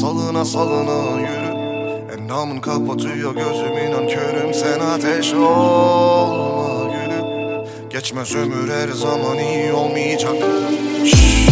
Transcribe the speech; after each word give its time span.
Salına 0.00 0.44
salına 0.44 1.20
yürü. 1.20 1.52
Endamın 2.18 2.60
kapatıyor 2.60 3.34
gözüm 3.34 3.78
inan 3.88 4.08
körüm. 4.08 4.54
Sen 4.54 4.80
ateş 4.80 5.34
olma 5.34 6.84
gülüm. 6.84 7.24
Geçmez 7.90 8.34
ömür 8.34 8.70
her 8.70 8.88
zaman 8.88 9.38
iyi 9.38 9.72
olmayacak. 9.72 10.32
Şşş, 11.04 11.48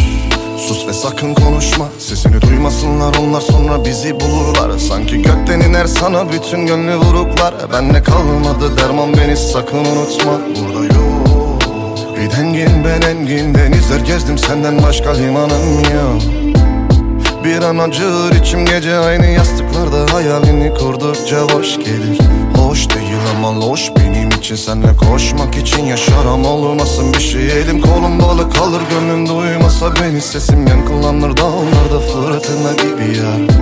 Sus 0.58 0.86
ve 0.88 0.92
sakın 0.92 1.34
konuşma. 1.34 1.88
Sesini 1.98 2.42
duymasınlar 2.42 3.14
onlar 3.20 3.40
sonra 3.40 3.84
bizi 3.84 4.20
bulurlar. 4.20 4.78
Sanki 4.78 5.22
gökten 5.22 5.60
iner 5.60 5.86
sana 5.86 6.32
bütün 6.32 6.66
gönlü 6.66 6.96
vuruklar. 6.96 7.54
Bende 7.72 8.02
kalmadı 8.02 8.76
derman 8.76 9.16
beni 9.16 9.36
sakın 9.36 9.78
unutma. 9.78 10.32
Burada 10.32 10.84
yok. 10.84 11.58
Bir 12.16 12.30
dengin 12.36 12.84
ben 12.84 13.08
engin. 13.08 13.54
Denizler 13.54 14.00
gezdim 14.00 14.38
senden 14.38 14.82
başka 14.82 15.10
limanım 15.12 15.80
yok 15.80 16.39
bir 17.44 17.62
an 17.62 17.78
acır 17.78 18.40
içim 18.40 18.66
gece 18.66 18.96
aynı 18.96 19.26
yastıklarda 19.26 20.14
Hayalini 20.14 20.74
kurdukça 20.74 21.36
hoş 21.36 21.78
gelir. 21.78 22.18
Hoş 22.56 22.90
değil 22.90 23.20
ama 23.36 23.60
loş 23.60 23.90
benim 23.96 24.28
için 24.28 24.56
Senle 24.56 24.96
koşmak 24.96 25.56
için 25.56 25.84
yaşarım 25.84 26.44
olmasın 26.44 27.14
bir 27.14 27.20
şey. 27.20 27.60
Elim 27.60 27.80
kolum 27.80 28.18
balı 28.22 28.50
kalır 28.50 28.82
gönlüm 28.90 29.28
duymasa 29.28 29.86
beni. 29.96 30.20
Sesim 30.20 30.66
yankılanır 30.66 31.36
dağlarda 31.36 32.00
fırtına 32.00 32.72
gibi 32.72 33.16
ya 33.16 33.56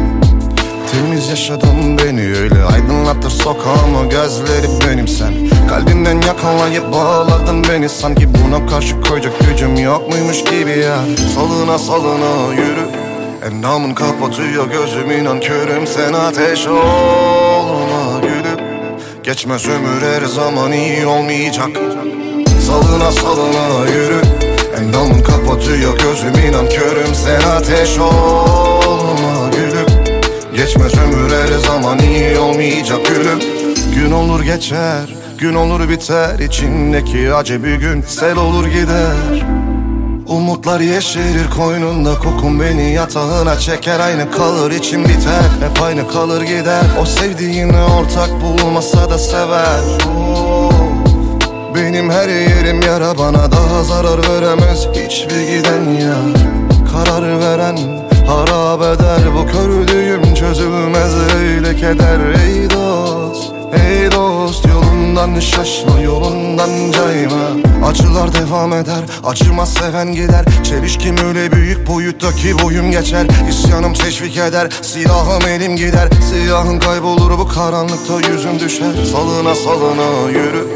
Temiz 0.92 1.28
yaşadım 1.28 1.98
beni 1.98 2.20
öyle 2.20 2.64
aydınlatır 2.64 3.30
sokağımı. 3.30 4.10
Gözleri 4.10 4.68
benim 4.88 5.08
sen. 5.08 5.34
Kalbimden 5.68 6.20
yakalayıp 6.20 6.92
bağladın 6.92 7.64
beni. 7.68 7.88
Sanki 7.88 8.28
buna 8.34 8.66
karşı 8.66 9.00
koyacak 9.00 9.32
gücüm 9.40 9.76
yok 9.76 10.08
muymuş 10.08 10.44
gibi 10.44 10.78
ya 10.78 10.98
Salına 11.34 11.78
salına 11.78 12.54
yürü 12.54 13.07
Endamın 13.46 13.94
kapatıyor 13.94 14.70
gözüm 14.70 15.10
inan 15.10 15.40
körüm 15.40 15.86
sen 15.86 16.12
ateş 16.12 16.66
olma 16.66 18.20
gülüm. 18.20 18.66
Geçmez 19.22 19.68
ömür 19.68 20.02
her 20.02 20.26
zaman 20.26 20.72
iyi 20.72 21.06
olmayacak. 21.06 21.68
Salına 22.66 23.12
salına 23.12 23.90
yürü. 23.90 24.20
Endamın 24.78 25.22
kapatıyor 25.22 25.98
gözüm 25.98 26.44
inan 26.48 26.68
körüm 26.68 27.14
sen 27.14 27.48
ateş 27.48 27.98
olma 27.98 29.50
gülüm. 29.56 30.04
Geçmez 30.56 30.92
ömür 30.98 31.32
her 31.32 31.58
zaman 31.58 31.98
iyi 31.98 32.38
olmayacak 32.38 33.00
gülüm. 33.06 33.38
Gün 33.94 34.12
olur 34.12 34.42
geçer, 34.42 35.14
gün 35.38 35.54
olur 35.54 35.88
biter 35.88 36.38
içindeki 36.38 37.34
acı 37.34 37.64
bir 37.64 37.74
gün 37.74 38.02
sel 38.02 38.36
olur 38.36 38.66
gider 38.66 39.57
Umutlar 40.28 40.80
yeşerir 40.80 41.50
koynunda 41.56 42.14
kokun 42.18 42.60
beni 42.60 42.92
yatağına 42.92 43.58
çeker. 43.58 44.00
Aynı 44.00 44.30
kalır 44.30 44.70
içim 44.70 45.04
biter 45.04 45.42
hep 45.60 45.82
aynı 45.82 46.08
kalır 46.08 46.42
gider. 46.42 46.84
O 47.02 47.04
sevdiğini 47.04 47.76
ortak 47.76 48.30
bulmasa 48.42 49.10
da 49.10 49.18
sever. 49.18 49.80
Benim 51.74 52.10
her 52.10 52.28
yerim 52.28 52.82
yara 52.82 53.18
bana 53.18 53.52
daha 53.52 53.84
zarar 53.84 54.18
veremez. 54.28 54.88
Hiçbir 54.92 55.40
giden 55.40 55.84
ya 56.00 56.16
karar 56.92 57.40
veren 57.40 57.78
harap 58.26 58.82
eder. 58.82 59.20
Bu 59.34 59.46
kördüğüm 59.46 60.34
çözülmez 60.34 61.12
öyle 61.36 61.76
keder. 61.76 62.18
Ey 62.46 62.70
yolundan 65.18 65.40
şaşma 65.40 66.00
yolundan 66.00 66.92
cayma. 66.92 67.86
Acılar 67.86 68.34
devam 68.34 68.72
eder 68.72 69.04
acımaz 69.24 69.74
seven 69.74 70.12
gider. 70.12 70.44
Çelişkim 70.64 71.16
öyle 71.28 71.52
büyük 71.52 71.86
boyuttaki 71.86 72.62
boyum 72.62 72.90
geçer. 72.90 73.26
İsyanım 73.50 73.94
teşvik 73.94 74.36
eder 74.36 74.68
silahım 74.82 75.48
elim 75.48 75.76
gider. 75.76 76.08
Siyahın 76.30 76.78
kaybolur 76.78 77.38
bu 77.38 77.48
karanlıkta 77.48 78.30
yüzüm 78.32 78.60
düşer. 78.60 78.92
Salına 79.12 79.54
salına 79.54 80.30
yürü. 80.30 80.68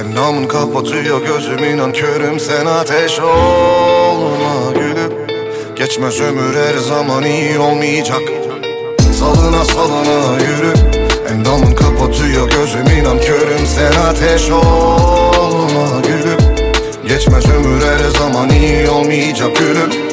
Endamın 0.00 0.48
kapatıyor 0.48 1.26
gözüm 1.26 1.64
inan 1.64 1.92
körüm 1.92 2.40
Sen 2.40 2.66
ateş 2.66 3.20
olma 3.20 4.72
gülüm. 4.74 5.12
Geçmez 5.76 6.20
ömür 6.20 6.56
her 6.56 6.76
zaman 6.78 7.24
iyi 7.24 7.58
olmayacak. 7.58 8.22
Salına 9.18 9.64
salına 9.64 10.40
yürü 10.40 11.03
Endamın 11.28 11.74
kapatıyor 11.74 12.50
gözüm 12.50 12.98
inan 12.98 13.20
körüm. 13.20 13.66
Sen 13.66 13.92
ateş 13.92 14.50
olma 14.50 16.00
gülüm. 16.00 16.54
Geçmez 17.08 17.44
ömür 17.50 17.82
her 17.82 18.18
zaman 18.18 18.50
iyi 18.50 18.88
olmayacak 18.88 19.56
gülüm 19.56 20.03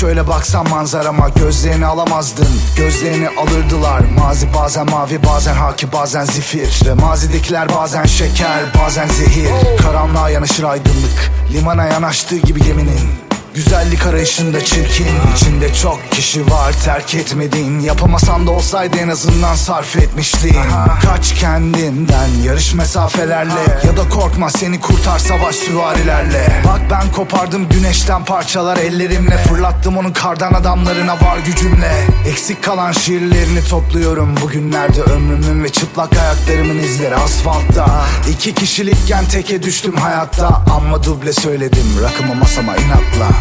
şöyle 0.00 0.28
baksam 0.28 0.68
manzarama 0.68 1.28
Gözlerini 1.28 1.86
alamazdın, 1.86 2.48
gözlerini 2.76 3.28
alırdılar. 3.28 4.02
Mazi 4.18 4.54
bazen 4.54 4.90
mavi, 4.90 5.24
bazen 5.24 5.54
haki, 5.54 5.92
bazen 5.92 6.24
zifir. 6.24 6.86
Ve 6.86 6.94
mazidekiler 6.94 7.68
bazen 7.68 8.04
şeker, 8.04 8.60
bazen 8.84 9.08
zehir. 9.08 9.50
Karanlığa 9.82 10.30
yanaşır 10.30 10.64
aydınlık, 10.64 11.30
limana 11.52 11.84
yanaştığı 11.84 12.36
gibi 12.36 12.62
geminin 12.62 13.27
Güzellik 13.54 14.06
arayışında 14.06 14.64
çirkin 14.64 15.06
içinde 15.36 15.74
çok 15.74 16.12
kişi 16.12 16.50
var 16.50 16.72
terk 16.84 17.14
etmediğin 17.14 17.80
Yapamasan 17.80 18.46
da 18.46 18.50
olsaydı 18.50 18.96
en 18.96 19.08
azından 19.08 19.54
sarf 19.54 19.96
etmiştin. 19.96 20.56
Kaç 21.04 21.34
kendinden 21.34 22.28
yarış 22.44 22.74
mesafelerle 22.74 23.80
Ya 23.86 23.96
da 23.96 24.08
korkma 24.08 24.50
seni 24.50 24.80
kurtar 24.80 25.18
savaş 25.18 25.56
süvarilerle. 25.56 26.62
Bak 26.66 26.80
ben 26.90 27.12
kopardım 27.12 27.68
güneşten 27.68 28.24
parçalar 28.24 28.76
ellerimle 28.76 29.36
Fırlattım 29.38 29.96
onun 29.96 30.12
kardan 30.12 30.52
adamlarına 30.52 31.14
var 31.14 31.38
gücümle. 31.46 31.92
Eksik 32.28 32.64
kalan 32.64 32.92
şiirlerini 32.92 33.64
topluyorum 33.64 34.36
Bugünlerde 34.42 35.02
ömrümün 35.02 35.64
ve 35.64 35.68
çıplak 35.68 36.16
ayaklarımın 36.16 36.78
izleri 36.78 37.16
asfaltta. 37.16 38.04
İki 38.30 38.54
kişilikken 38.54 39.24
teke 39.24 39.62
düştüm 39.62 39.96
hayatta 39.96 40.62
Amma 40.76 41.04
duble 41.04 41.32
söyledim 41.32 41.86
rakımı 42.02 42.34
masama 42.34 42.76
inatla 42.76 43.37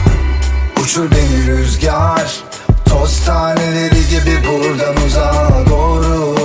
Uçur 0.84 1.12
beni 1.12 1.48
rüzgar 1.48 2.44
Toz 2.90 3.26
taneleri 3.26 4.10
gibi 4.10 4.48
buradan 4.48 5.06
uzağa 5.06 5.64
doğru. 5.70 6.38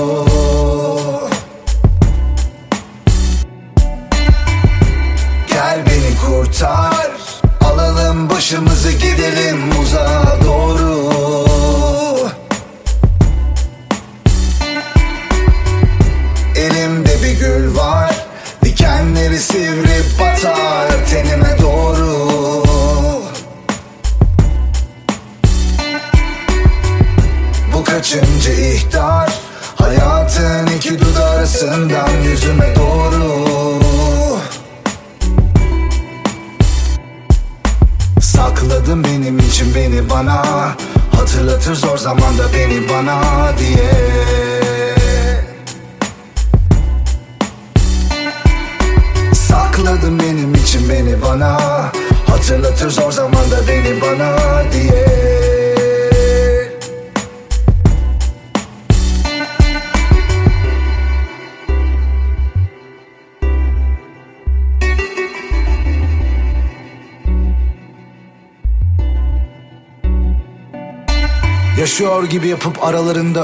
Gel 5.48 5.78
beni 5.86 6.18
kurtar 6.26 6.91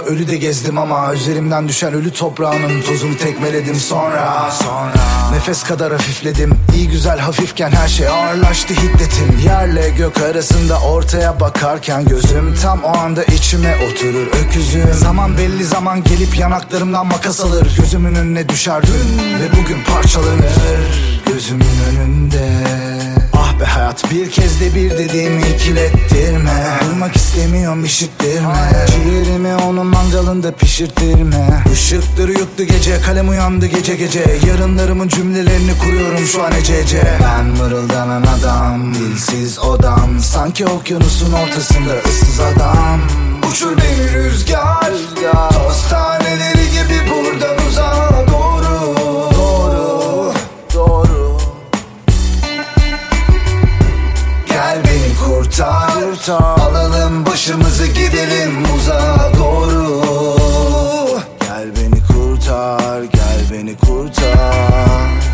ölü 0.09 0.29
de 0.29 0.37
gezdim 0.37 0.79
ama 0.79 1.15
Üzerimden 1.15 1.69
düşen 1.69 1.93
ölü 1.93 2.11
toprağının 2.11 2.83
tozunu 2.83 3.17
tekmeledim. 3.17 3.75
Sonra 3.75 4.51
Sonra 4.51 4.93
Nefes 5.33 5.63
kadar 5.63 5.93
hafifledim. 5.93 6.55
İyi 6.75 6.89
güzel 6.89 7.19
hafifken 7.19 7.71
her 7.71 7.89
şey 7.89 8.09
ağırlaştı 8.09 8.75
hiddetim. 8.75 9.41
Yerle 9.45 9.91
gök 9.91 10.21
arasında 10.21 10.81
ortaya 10.81 11.41
bakarken 11.41 12.05
gözüm 12.05 12.55
Tam 12.63 12.85
o 12.85 12.99
anda 12.99 13.25
içime 13.25 13.77
oturur. 13.77 14.27
Öküzüm 14.27 14.93
Zaman 14.93 15.39
belli 15.39 15.65
zaman 15.65 16.05
gelip 16.05 16.39
yanaklarımdan 16.39 17.07
makas 17.07 17.41
alır. 17.41 17.77
Gözümün 17.81 18.15
önüne 18.15 18.49
düşer 18.49 18.83
dün 18.83 19.19
ve 19.41 19.63
bugün 19.63 19.85
parçalanır. 19.85 21.23
Gözümün 21.27 21.79
önünde 21.91 22.88
be 23.61 23.65
hayat. 23.65 24.11
Bir 24.11 24.31
kez 24.31 24.61
de 24.61 24.75
bir 24.75 24.91
dediğimi 24.91 25.43
ikilettirme 25.43 26.79
Duymak 26.87 27.17
istemiyorum 27.17 27.85
işittirme. 27.85 28.87
Ciğerimi 28.87 29.55
onun 29.55 29.87
mangalında 29.87 30.53
pişirttirme 30.53 31.65
Işıkları 31.73 32.33
yuttu 32.33 32.65
gece 32.65 33.01
kalem 33.01 33.29
uyandı 33.29 33.67
gece 33.67 33.97
gece. 33.97 34.25
Yarınlarımın 34.47 35.09
cümlelerini 35.09 35.79
kuruyorum 35.79 36.27
şu 36.27 36.43
an 36.43 36.53
ecece 36.53 37.03
Ben 37.25 37.47
mırıldanan 37.47 38.23
adam 38.23 38.95
dilsiz 38.95 39.59
odam. 39.59 40.21
Sanki 40.21 40.67
okyanusun 40.67 41.33
ortasında 41.33 41.95
ıssız 42.09 42.41
adam. 42.41 43.01
Uçur 43.51 43.77
beni 43.77 44.13
rüzgar, 44.13 44.91
rüzgar. 44.93 45.51
Toz 45.51 45.89
kurtar. 56.19 56.59
Alalım 56.59 57.27
başımızı 57.27 57.87
gidelim 57.87 58.65
uzağa 58.77 59.31
doğru. 59.39 60.03
Gel 61.41 61.67
beni 61.77 62.07
kurtar, 62.07 63.03
gel 63.03 63.41
beni 63.53 63.77
kurtar. 63.77 64.55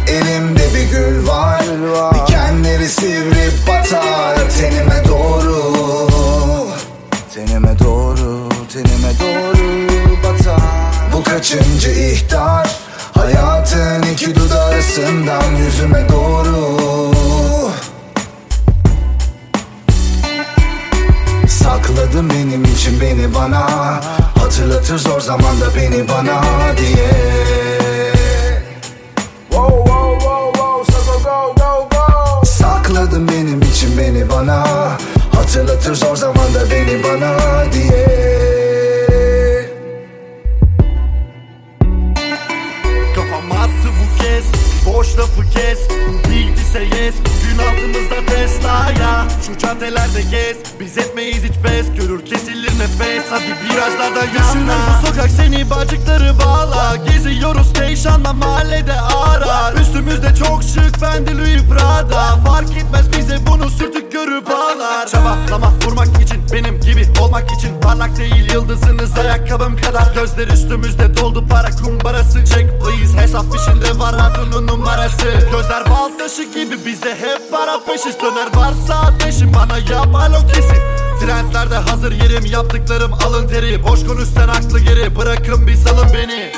Elimde 0.08 0.74
bir 0.74 0.90
gül 0.90 1.26
var, 1.26 1.64
var. 1.92 2.14
Dikenleri 2.14 2.88
sivri 2.88 3.50
batar. 3.68 4.50
Tenime 4.60 5.04
doğru 5.08 5.74
Tenime 7.34 7.78
doğru, 7.78 8.48
tenime 8.72 9.12
doğru 9.20 10.16
batar. 10.22 10.60
Bu 11.12 11.24
kaçıncı 11.24 11.90
ihtar? 11.90 12.68
Hayatın 13.14 14.02
iki 14.12 14.34
dudağı 14.34 14.64
arasından 14.64 15.54
yüzüme 15.56 16.08
doğru 16.08 17.03
Sakladım 21.84 22.30
benim 22.30 22.64
için 22.64 23.00
beni 23.00 23.34
bana. 23.34 23.60
Hatırlatır 24.40 24.98
zor 24.98 25.20
zamanda 25.20 25.74
beni 25.76 26.08
bana 26.08 26.42
diye. 26.76 27.10
Sakladım 32.44 33.28
benim 33.28 33.62
için 33.62 33.98
beni 33.98 34.30
bana. 34.30 34.64
Hatırlatır 35.34 35.94
zor 35.94 36.16
zamanda 36.16 36.70
beni 36.70 37.04
bana 37.04 37.32
diye 37.72 38.33
Boş 44.86 45.18
lafı 45.18 45.42
kes 45.50 45.78
Bildiyse 46.30 46.82
yes. 46.82 47.14
Bugün 47.20 47.64
altımızda 47.64 48.26
Tesla 48.26 48.92
ya 49.00 49.26
Şu 49.46 49.58
caddelerde 49.58 50.22
gez. 50.30 50.56
Biz 50.80 50.98
etmeyiz 50.98 51.42
hiç 51.44 51.52
pes 51.62 51.86
Görür 51.96 52.24
kesilir 52.24 52.72
nefes. 52.78 53.24
Hadi 53.30 53.44
virajlarda 53.44 54.22
Düşünür 54.22 54.74
bu 55.02 55.06
sokak 55.06 55.30
seni 55.30 55.70
bacıkları 55.70 56.38
bağla. 56.38 56.96
Geziyoruz 56.96 57.72
Keyşan'la 57.72 58.32
mahallede 58.32 59.00
arar 59.00 59.74
Üstümüzde 59.74 60.34
çok 60.34 60.62
şık 60.62 60.98
Fendi 61.00 61.38
Louis 61.38 61.62
Prada. 61.70 62.36
Fark 62.46 62.76
etmez 62.76 63.18
bize 63.18 63.38
bunu 63.46 63.70
sürtük 63.70 64.12
görüp 64.12 64.50
ağlar. 64.50 65.06
Çabalama 65.06 65.72
vurmak 65.86 66.22
için 66.22 66.42
benim 66.52 66.80
gibi 66.80 67.06
olmak 67.20 67.52
için. 67.52 67.80
Parlak 67.80 68.16
değil 68.16 68.52
yıldızınız 68.52 69.18
ayakkabım 69.18 69.76
kadar. 69.76 70.14
Gözler 70.14 70.48
üstümüzde 70.48 71.16
doldu 71.16 71.46
para. 71.48 71.70
Kumbarası 71.70 72.44
Check 72.44 72.80
please 72.80 73.18
hesap 73.22 73.44
fişinde 73.52 73.98
var 73.98 74.14
hatunun 74.14 74.68
numarası. 74.78 75.48
Gözler 75.52 75.90
bal 75.90 76.08
taşı 76.18 76.42
gibi 76.42 76.86
bizde 76.86 77.14
hep 77.14 77.50
para 77.50 77.84
peşiz 77.84 78.20
Döner 78.20 78.48
varsa 78.54 78.94
ateşim 78.94 79.52
bana 79.54 79.78
yap 79.78 80.14
alo 80.14 80.46
kesin. 80.54 80.82
Trendlerde 81.20 81.74
hazır 81.74 82.12
yerim 82.12 82.46
yaptıklarım 82.46 83.12
alın 83.12 83.48
teri. 83.48 83.82
Boş 83.84 84.06
konuşsan 84.06 84.48
aklı 84.48 84.80
geri 84.80 85.16
bırakın 85.16 85.66
bir 85.66 85.76
salın 85.76 86.08
beni. 86.14 86.52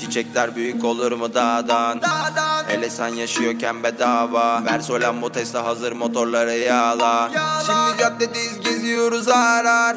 Çiçekler 0.00 0.56
büyük 0.56 0.84
olur 0.84 1.12
mu 1.12 1.34
dağdan? 1.34 2.00
Hele 2.68 2.90
sen 2.90 3.08
yaşıyorken 3.08 3.82
bedava. 3.82 4.64
Ver 4.64 4.80
solen 4.80 5.22
bu 5.22 5.32
Tesla 5.32 5.64
hazır 5.64 5.92
motorları 5.92 6.54
yağla. 6.54 7.30
Şimdi 7.66 7.98
caddedeyiz 7.98 8.60
geziyoruz 8.60 9.28
arar 9.28 9.96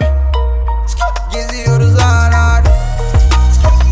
Geziyoruz 1.34 1.96
arar 1.96 2.64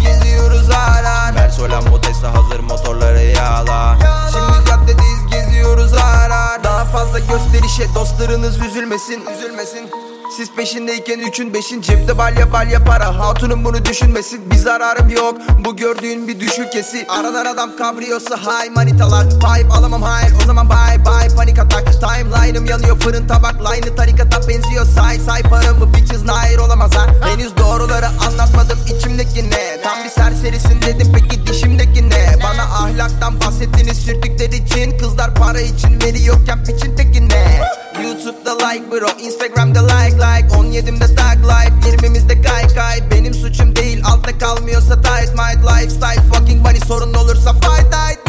Geziyoruz 0.04 0.69
arar 0.69 1.36
Ver 1.36 1.50
solen 1.50 1.81
bu 1.92 2.01
Tesla 2.19 2.33
hazır 2.36 2.60
motorları 2.60 3.21
yağla 3.21 3.98
Şimdi 4.31 4.68
caddedeyiz 4.68 5.27
geziyoruz 5.31 5.94
arar. 5.94 6.63
Daha 6.63 6.86
fazla 6.86 7.19
gösterişe 7.19 7.95
dostlarınız 7.95 8.57
üzülmesin 8.57 9.25
Üzülmesin 9.38 9.89
siz 10.38 10.52
peşindeyken 10.56 11.20
üçün 11.20 11.54
beşin 11.54 11.81
cepte 11.81 12.18
balya 12.18 12.54
balya 12.54 12.84
para. 12.84 13.20
Hatunun 13.20 13.66
bunu 13.66 13.86
düşünmesin 13.86 14.52
bir 14.52 14.56
zararım 14.56 15.10
yok. 15.10 15.38
Bu 15.66 15.76
gördüğün 15.76 16.28
bir 16.28 16.40
düşükesi 16.40 17.06
Aradan 17.10 17.46
adam 17.46 17.76
kabriyosu 17.78 18.38
high 18.38 18.76
manitalar. 18.76 19.30
Pipe 19.30 19.74
alamam 19.74 20.02
hayır 20.02 20.34
o 20.44 20.46
zaman 20.46 20.70
bye 20.70 21.06
bye 21.06 21.36
panik 21.36 21.60
atak. 21.60 21.90
Timeline'ım 22.00 22.66
yanıyor 22.66 23.00
fırın 23.00 23.28
tabak 23.28 23.56
Line'ı 23.62 23.96
tarikata 23.96 24.48
benziyor 24.48 24.86
say 24.86 25.20
say 25.20 25.42
paramı 25.42 25.94
bitches 25.94 26.24
nair 26.26 26.58
olamaz 26.58 26.96
ha 26.96 27.06
Henüz 27.30 27.58
doğruları 27.58 28.08
anlatmadım 28.28 28.80
içimdeki 28.96 29.50
ne? 29.50 29.82
Tam 29.84 30.04
bir 30.04 30.10
serserisin 30.10 30.82
dedim 30.82 31.08
peki 31.14 31.48
dişimdeki 31.48 32.10
ne? 32.10 32.36
Bana 32.44 32.64
ahlaktan 32.64 33.42
bahsettiniz 33.42 33.98
sürtükler 33.98 34.50
için. 34.50 34.98
Kızlar 34.98 35.36
para 35.36 35.62
için 35.62 36.02
veriyorken 36.02 36.64
piçin 36.64 36.96
teki 36.96 37.30
ne? 37.30 37.62
YouTube'da 38.04 38.68
like 38.68 38.92
bro 38.92 39.08
Instagram'da 39.20 39.80
like 39.80 40.19
like 40.19 40.48
17'imde 40.56 41.16
tag 41.16 41.38
life 41.44 41.89
20'mizde 41.89 42.42
kay 42.42 42.68
kay. 42.68 43.12
Benim 43.12 43.33
suçum 43.33 43.75
değil 43.75 44.01
altta 44.06 44.38
kalmıyorsa 44.38 45.01
tight 45.01 45.33
my 45.33 45.68
lifestyle. 45.68 46.21
Fucking 46.33 46.62
money 46.62 46.80
sorun 46.88 47.13
olursa 47.13 47.54
fight 47.54 47.83
night 47.83 48.19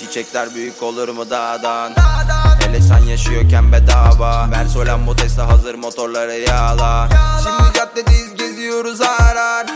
Çiçekler 0.00 0.54
büyük 0.54 0.82
olur 0.82 1.08
mu 1.08 1.30
dağdan? 1.30 1.92
Hele 2.60 2.80
sen 2.80 2.98
yaşıyorken 2.98 3.72
bedava. 3.72 4.50
Ver 4.50 4.66
solen 4.66 5.06
bu 5.06 5.16
Tesla 5.16 5.48
hazır 5.48 5.74
motorları 5.74 6.32
yağla 6.38 7.08
Şimdi 7.42 7.78
caddedeyiz 7.78 8.34
geziyoruz 8.34 9.00
arar 9.00 9.66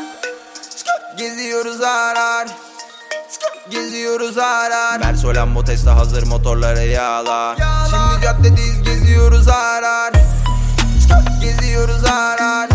Geziyoruz 1.18 1.80
arar 1.80 2.48
Geziyoruz 3.70 4.38
arar 4.38 5.00
Ver 5.00 5.14
solen 5.14 5.54
bu 5.54 5.64
Tesla 5.64 5.96
hazır 5.96 6.22
motorları 6.26 6.84
yağla 6.84 7.56
Şimdi 7.90 8.22
caddedeyiz 8.24 8.82
geziyoruz 8.82 9.48
arar 9.48 10.12
Geziyoruz 11.40 12.04
arar 12.04 12.68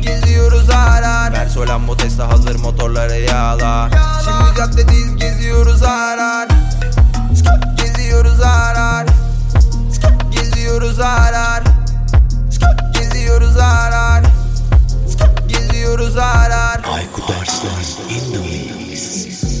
Geziyoruz 0.00 0.70
arar 0.70 1.32
Ver 1.32 1.48
solen 1.48 1.88
bu 1.88 1.96
Tesla 1.96 2.28
hazır 2.28 2.58
motorları 2.60 3.20
yağla 3.20 3.90
Şimdi 4.24 4.56
caddedeyiz 4.56 5.16
geziyoruz 5.16 5.82
arar 5.82 6.48
Geziyoruz 7.76 8.40
arar 8.40 9.06
Geziyoruz 10.30 11.00
arar 11.00 11.62
Geziyoruz 12.92 13.56
arar 13.56 14.24
Geziyoruz 15.48 16.16
arar 16.16 16.80
Aykut 16.94 17.30
Arslan 17.30 17.70
in 18.10 18.32
the 18.32 18.38
mix. 18.38 19.53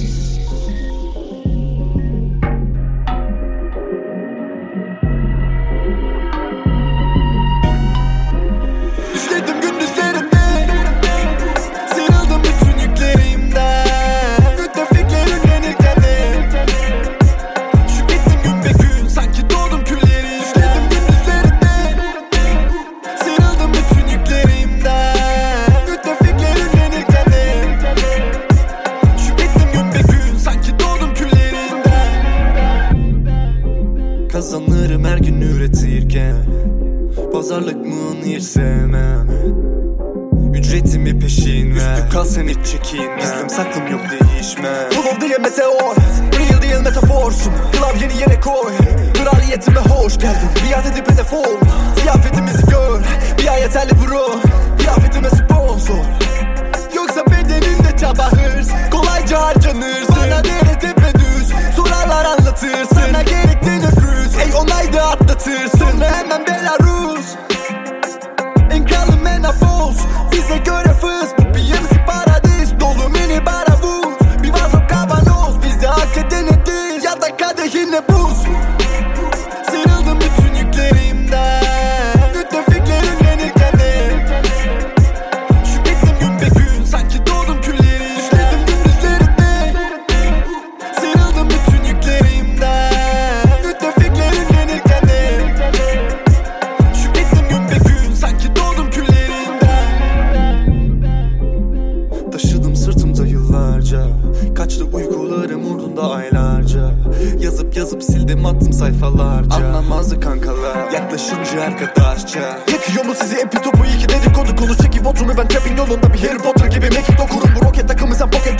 Anlamazdı 109.84 110.20
kankalar. 110.20 110.92
Yaklaşınca 110.92 111.62
arkadaşça 111.62 112.58
Yetiyor 112.72 113.04
mu 113.04 113.14
sizi 113.14 113.36
epi 113.36 113.62
topu 113.62 113.84
iki 113.96 114.08
dedikodu 114.08 114.56
konu 114.56 114.76
Çekip 114.76 115.06
oturun 115.06 115.34
ben 115.38 115.48
trapin 115.48 115.76
yolunda 115.76 116.14
bir 116.14 116.28
Harry 116.28 116.38
Potter 116.38 116.66
gibi 116.66 116.84
Mekik 116.84 117.20
okurum. 117.20 117.50
Bu 117.56 117.64
roket 117.64 117.88
takımı 117.88 118.14
sen 118.14 118.30
poket 118.30 118.58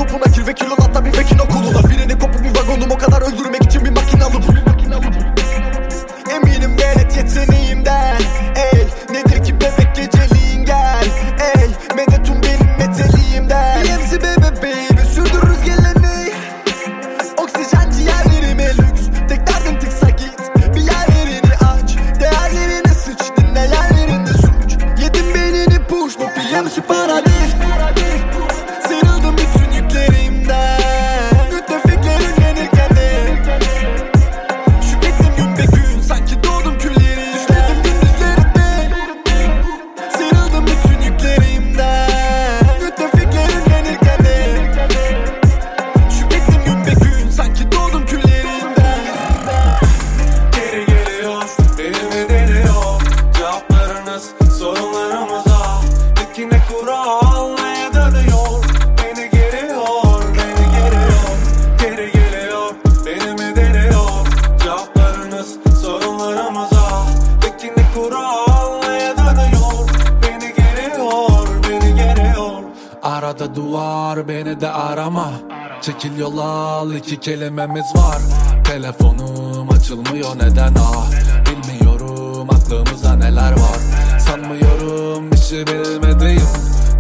Çekil 75.85 76.19
yola 76.19 76.45
al 76.45 76.93
iki 76.93 77.21
kelimemiz 77.21 77.95
var. 77.95 78.19
Telefonum 78.65 79.71
açılmıyor 79.71 80.37
neden 80.37 80.75
ah? 80.79 81.11
Bilmiyorum 81.47 82.49
aklımıza 82.51 83.17
neler 83.17 83.53
var. 83.53 83.79
Sanmıyorum 84.19 85.33
işi 85.33 85.45
şey 85.45 85.67
bilmediğim. 85.67 86.49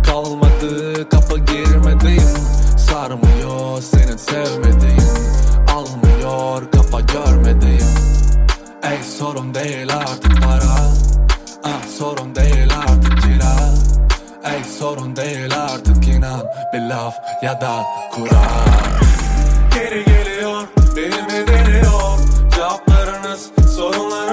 Kalmadı 0.07 1.09
kapı 1.09 1.39
girmediğim. 1.39 2.37
Sarmıyor 2.79 3.83
senin 3.83 4.17
sevmediğin. 4.17 5.11
Almıyor 5.75 6.71
kafa 6.71 7.01
görmediğim. 7.01 7.95
Ey 8.83 9.03
sorun 9.19 9.55
değil 9.55 9.97
artık 9.97 10.43
para. 10.43 10.93
Ah 11.65 11.83
sorun 11.99 12.35
değil 12.35 12.69
artık 12.89 13.14
Ey 14.45 14.65
sorun 14.65 15.17
değil 15.17 15.61
artık 15.61 16.09
inan. 16.09 16.43
Bir 16.73 16.81
laf 16.81 17.15
ya 17.43 17.61
da 17.61 17.83
kural 18.13 18.45
Geri 19.75 20.05
geliyor 20.05 20.63
Benimle 20.97 21.47
deniyor? 21.47 22.19
Cevaplarınız 22.55 23.51
sorunlar 23.77 24.24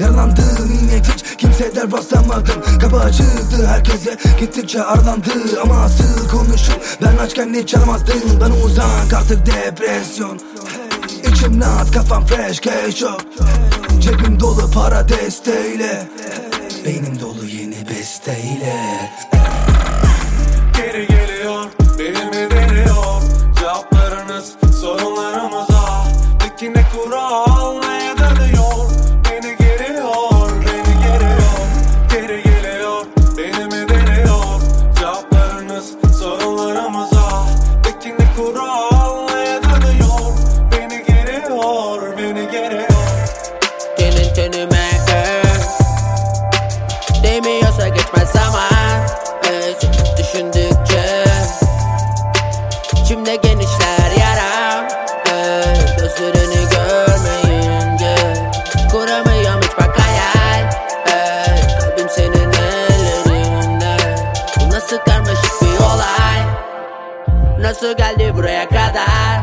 Yaralandım 0.00 0.78
yine 0.82 1.02
hiç 1.02 1.36
kimseden 1.38 1.92
rastlamadım 1.92 2.78
Kapı 2.80 2.96
açıldı 2.96 3.66
herkese 3.66 4.16
gittikçe 4.40 4.82
aralandı 4.82 5.30
Ama 5.62 5.74
asıl 5.74 6.28
konuşup 6.28 6.80
ben 7.02 7.16
açken 7.16 7.54
hiç 7.54 7.74
aramazdım 7.74 8.40
Ben 8.40 8.66
uzak 8.66 9.12
artık 9.14 9.46
depresyon. 9.46 10.40
İçim 11.32 11.60
rahat 11.60 11.92
kafam 11.92 12.26
fresh 12.26 12.60
cash 12.60 13.02
yok. 13.02 13.20
Cebim 14.00 14.40
dolu 14.40 14.70
para 14.74 15.08
desteğiyle. 15.08 16.08
Beynim 16.84 17.20
dolu 17.20 17.44
yeni 17.44 17.88
besteyle. 17.88 19.10
buraya 68.40 68.68
kadar. 68.68 69.40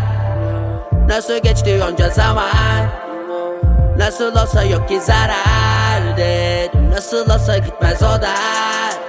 Nasıl 1.07 1.37
geçti 1.37 1.83
onca 1.89 2.09
zaman? 2.09 2.85
Nasıl 3.97 4.35
olsa 4.35 4.63
yok 4.63 4.89
ki 4.89 5.01
zarar 5.01 6.17
dedim. 6.17 6.91
Nasıl 6.91 7.29
olsa 7.29 7.57
gitmez 7.57 8.03
o 8.03 8.21
da 8.21 8.33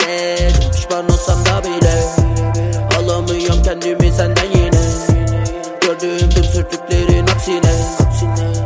dedim. 0.01 0.71
Pişman 0.73 1.05
olsam 1.05 1.39
da 1.47 1.65
bile 1.65 2.03
Alamıyorum 2.99 3.63
kendimi 3.63 4.13
senden 4.13 4.51
yine. 4.55 4.81
Gördüğüm 5.81 6.31
tüm 6.31 6.45
sürtüklerin 6.45 7.27
aksine. 7.27 7.73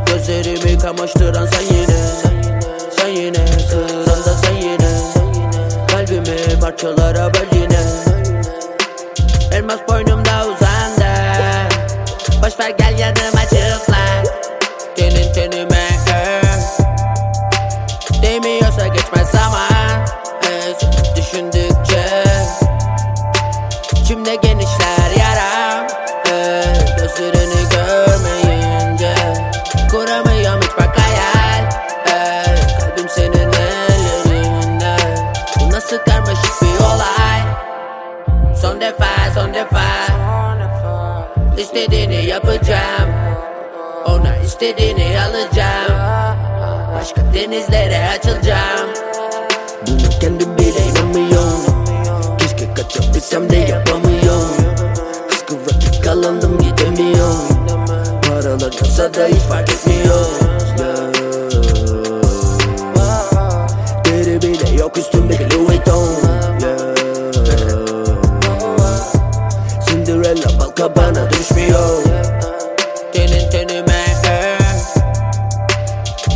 Gözlerimi 0.06 0.78
kamaştıran 0.78 1.46
sen 1.46 1.74
yine. 1.76 1.98
Sen 2.96 3.08
yine, 3.08 3.46
sen, 3.46 3.78
yine, 4.04 4.34
sen 4.42 4.54
yine. 4.54 4.88
Kalbimi 5.88 6.60
parçalara 6.60 7.34
böl 7.34 7.51
İstediğini 41.74 42.26
yapacağım. 42.26 43.10
Ona 44.06 44.36
istediğini 44.36 45.16
alacağım. 45.20 46.36
Başka 46.94 47.34
denizlere 47.34 48.08
açılacağım. 48.08 48.90
Bunu 49.86 50.18
kendim 50.20 50.58
bile 50.58 50.86
inanmıyorum 50.86 51.84
Keşke 52.38 52.74
kaçabilsem 52.74 53.50
de 53.50 53.56
yapamıyorum. 53.56 54.74
Kıskıvrak 55.28 55.94
yakalandım 55.94 56.58
gidemiyorum. 56.58 57.66
Paralar 58.28 58.76
kalsa 58.76 59.14
da 59.14 59.26
hiç 59.26 59.42
fark 59.42 59.70
etmiyor 59.70 60.41
things 71.42 71.52
for 71.52 71.60
you. 71.60 72.02
Tell 73.12 73.32
into 73.32 73.64
the 73.66 73.84
master. 73.86 74.58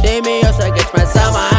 Tell 0.02 0.20
me 0.22 0.42
also 0.42 0.74
get 0.74 0.94
my 0.94 1.04
summer. 1.04 1.55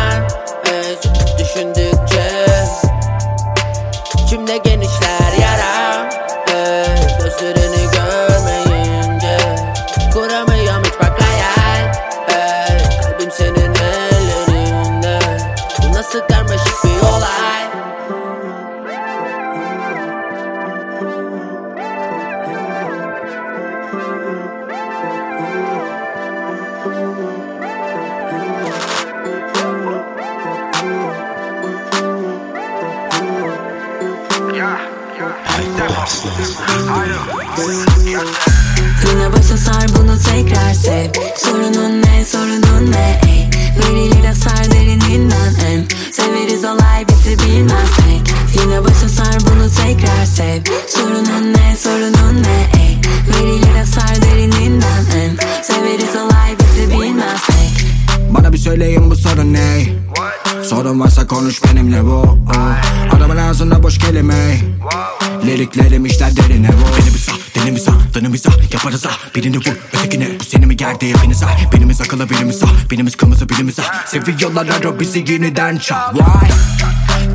Ha, 69.08 69.12
birini 69.36 69.58
vur, 69.58 69.66
ötekine 69.94 70.40
Bu 70.40 70.44
seni 70.44 70.66
mi 70.66 70.78
gerdi 70.78 71.10
hepiniz 71.14 71.42
ha 71.42 71.50
Birimiz 71.74 72.02
akıllı 72.02 72.30
birimiz 72.30 72.60
sağ, 72.60 72.68
birimiz 72.92 73.16
kırmızı 73.16 73.50
birimiz 73.50 73.80
ha 73.80 74.06
Seviyorlar 74.06 74.68
aro 74.68 75.00
bizi 75.00 75.26
yeniden 75.28 75.78
çal. 75.78 76.14
Vay 76.14 76.50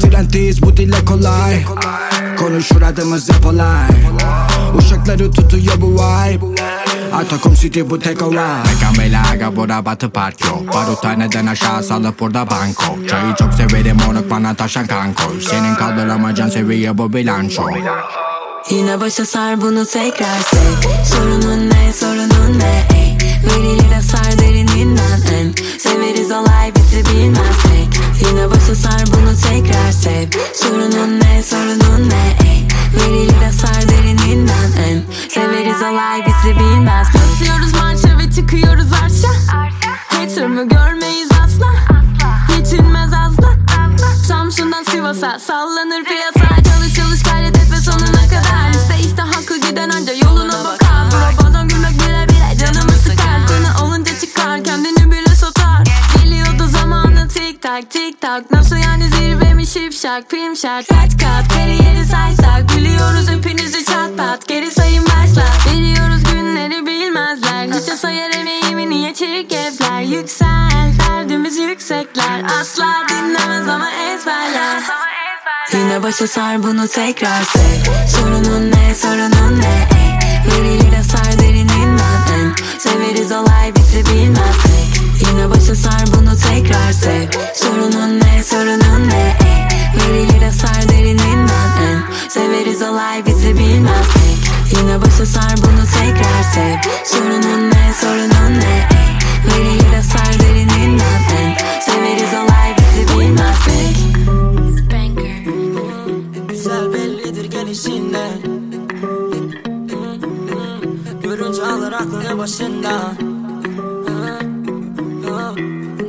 Trenddeyiz 0.01 0.63
bu 0.63 0.77
dile 0.77 1.05
kolay. 1.05 1.65
Konuşur 2.39 2.83
adımız 2.83 3.31
hep 3.31 3.47
olay. 3.47 3.89
Uşakları 4.79 5.31
tutuyor 5.31 5.81
bu 5.81 5.93
vibe. 5.93 6.63
Atakum 7.13 7.55
City 7.55 7.81
bu 7.91 7.99
tek 7.99 8.23
olay 8.23 8.63
Mekan 8.65 8.95
belaga 8.99 9.57
bura 9.57 9.85
batı 9.85 10.11
park 10.11 10.45
yok 10.45 10.75
Baruthaneden 10.75 11.47
aşağı 11.47 11.83
salıp 11.83 12.21
burada 12.21 12.51
banko? 12.51 13.07
Çayı 13.09 13.35
çok 13.35 13.55
severim 13.55 13.99
onuk 14.11 14.31
bana 14.31 14.55
taşan 14.55 14.87
kanko. 14.87 15.23
Senin 15.41 15.75
kaldıramayacağın 15.75 16.49
seviye 16.49 16.99
bu 16.99 17.13
bilanço 17.13 17.63
Yine 18.71 19.01
başa 19.01 19.27
sar 19.27 19.61
bunu 19.61 19.87
tekrar 19.87 20.41
sev 20.51 21.05
Sorunun 21.05 21.71
ne 21.71 21.93
sorunun 21.93 22.59
ne 22.59 22.87
ey? 22.97 23.19
Verilir 23.47 23.93
hasar 23.93 24.39
derininden 24.39 25.35
em. 25.35 25.55
Severiz 25.79 26.31
olay 26.31 26.73
bizi 26.77 27.05
bilmez 27.05 27.57
pek 27.63 28.01
Yine 28.27 28.51
başa 28.51 28.75
sar 28.75 29.05
bunu 29.07 29.37
tekrar 29.51 29.93
sev 29.93 30.29
Sorunun 30.55 31.21
ne 31.21 31.43
sorunun 31.43 32.11
ne 32.11 32.37
ey? 32.49 32.69
Verilir 32.97 33.43
hasar 33.43 33.89
derininden 33.89 34.73
em. 34.89 35.03
Severiz 35.29 35.83
olay 35.83 36.27
bizi 36.27 36.59
bilmez 36.59 37.07
pek 37.13 37.23
Basıyoruz 37.23 37.75
marşa 37.75 38.19
ve 38.19 38.31
çıkıyoruz 38.33 38.93
arşa. 38.93 39.29
Hater'ımı 40.09 40.69
görmeyiz 40.69 41.29
asla. 41.45 41.73
Geçilmez 42.57 43.11
asla. 43.13 43.53
Samsun'dan 44.29 44.83
Sivas'a 44.83 45.39
sallanır 45.39 46.05
piyasa 46.05 46.72
şipşak 60.03 60.31
prim 60.31 60.57
şart 60.57 60.87
Kaç 60.87 61.11
kat 61.11 61.49
kariyeri 61.49 62.05
saysak. 62.05 62.77
Biliyoruz 62.77 63.31
hepinizi 63.31 63.85
çat 63.85 64.17
pat. 64.17 64.49
Geri 64.49 64.71
sayım 64.71 65.05
başla. 65.05 65.45
Veriyoruz 65.67 66.23
günleri 66.33 66.87
bilmezler. 66.87 67.67
Hiçe 67.67 67.97
sayar 67.97 68.31
emeğimi 68.31 68.91
niye 68.91 69.15
çirkefler 69.15 70.01
Yüksel 70.01 70.93
derdimiz 70.99 71.57
yüksekler. 71.57 72.45
Asla 72.61 72.95
dinlemez 73.09 73.69
ama 73.69 73.91
ezberler. 73.91 74.83
Yine 75.73 76.03
başa 76.03 76.27
sar 76.27 76.63
bunu 76.63 76.89
tekrar. 76.89 77.43
Sev 77.43 78.09
Sorunun 78.09 78.71
ne 78.71 78.95
sorunun 78.95 79.61
ne? 79.61 79.89
Ey. 79.99 80.13
Verilir 80.53 80.93
hasar 80.93 81.39
derininden 81.39 82.41
em 82.41 82.55
Severiz 82.79 83.33
olay 83.33 83.75
bizi 83.77 84.07
bilmez. 84.07 84.57
Yine 85.21 85.51
başa 85.51 85.75
sar 85.75 86.05
bunu 86.17 86.37
tekrar. 86.37 86.93
Sev 86.93 87.29
Sorunun 87.55 88.21
ne 88.21 88.43
sorunun 88.43 89.09
ne 89.09 89.42
ey 89.95 90.13
Verilir 90.13 90.43
hasar 90.43 90.89
derininden 90.89 91.83
em 91.93 92.05
Severiz 92.29 92.83
olay 92.83 93.27
bizi 93.27 93.59
bilmez. 93.59 94.07
Pek 94.15 94.79
Yine 94.79 95.01
başa 95.01 95.27
sar 95.27 95.55
bunu 95.57 95.85
tekrar 95.99 96.43
sev. 96.55 96.91
Sorunun 97.05 97.71
ne 97.71 97.93
sorunun 98.01 98.61
ne? 98.61 98.89
Ey 98.91 99.13
Verilir 99.47 99.95
hasar 99.95 100.41
derininden 100.41 101.23
em 101.43 101.57
Severiz 101.81 102.35
olay 102.35 102.77
bizi 102.79 103.19
bilmez. 103.19 103.57
Pek 103.67 105.19
Güzel 106.49 106.93
bellidir 106.93 107.45
gelişinden 107.45 108.43
Görünce 111.23 111.63
alır 111.63 111.93
aklını 111.93 112.39
başından 112.39 113.17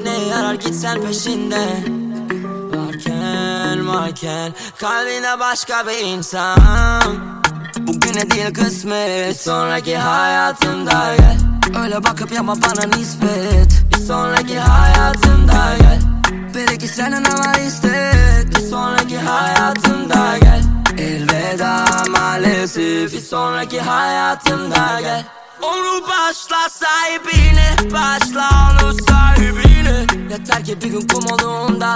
Ne 0.04 0.28
yarar 0.28 0.54
gitsen 0.54 1.02
peşinde 1.02 2.03
Varken 3.24 3.88
varken 3.88 4.54
Kalbine 4.78 5.40
başka 5.40 5.88
bir 5.88 6.06
insan. 6.06 6.58
Bugüne 7.78 8.32
değil 8.32 8.54
kısmet 8.54 9.42
Sonraki 9.42 9.98
hayatında 9.98 11.16
gel. 11.18 11.38
Öyle 11.84 12.04
bakıp 12.04 12.32
yapma 12.32 12.56
bana 12.56 12.98
nispet 12.98 13.84
Bir 13.92 14.06
sonraki 14.06 14.60
hayatında 14.60 15.78
gel. 15.80 16.00
Belki 16.56 16.88
senden 16.88 17.24
ama 17.24 17.58
istek 17.58 18.56
Bir 18.56 18.70
sonraki 18.70 19.18
hayatında 19.18 20.38
gel. 20.38 20.64
Elveda 20.98 21.86
maalesef 22.10 23.14
Bir 23.14 23.22
sonraki 23.22 23.82
hayatında 23.82 25.02
gel. 25.02 25.24
Onu 25.62 26.02
başla 26.08 26.70
sahibine 26.70 27.92
Başla 27.94 28.50
onu 28.82 28.94
sahibine. 29.10 30.06
Yeter 30.32 30.66
ki 30.66 30.82
bir 30.82 30.88
gün 30.88 31.08
kum 31.08 31.26
olduğunda 31.26 31.96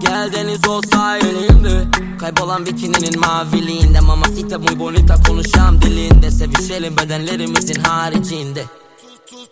Gel 0.00 0.32
deniz 0.32 0.68
olsa 0.68 1.16
elimde 1.16 1.84
Kaybolan 2.20 2.66
bikininin 2.66 3.20
maviliğinde. 3.20 4.00
Mamacita 4.00 4.58
muy 4.58 4.78
bonita 4.78 5.14
konuşan 5.28 5.82
dilinde. 5.82 6.30
Sevişelim 6.30 6.96
bedenlerimizin 6.96 7.80
haricinde 7.80 8.64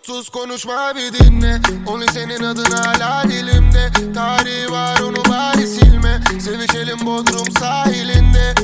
Sus 0.02 0.28
konuşma 0.28 0.92
bir 0.96 1.12
dinle. 1.12 1.60
Onu 1.86 2.04
senin 2.12 2.42
adın 2.42 2.70
hala 2.70 3.22
dilimde. 3.22 3.90
Tarihi 4.14 4.70
var 4.70 5.00
onu 5.00 5.16
bari 5.28 5.66
silme. 5.66 6.20
Sevişelim 6.40 7.06
Bodrum 7.06 7.52
sahilinde. 7.58 8.54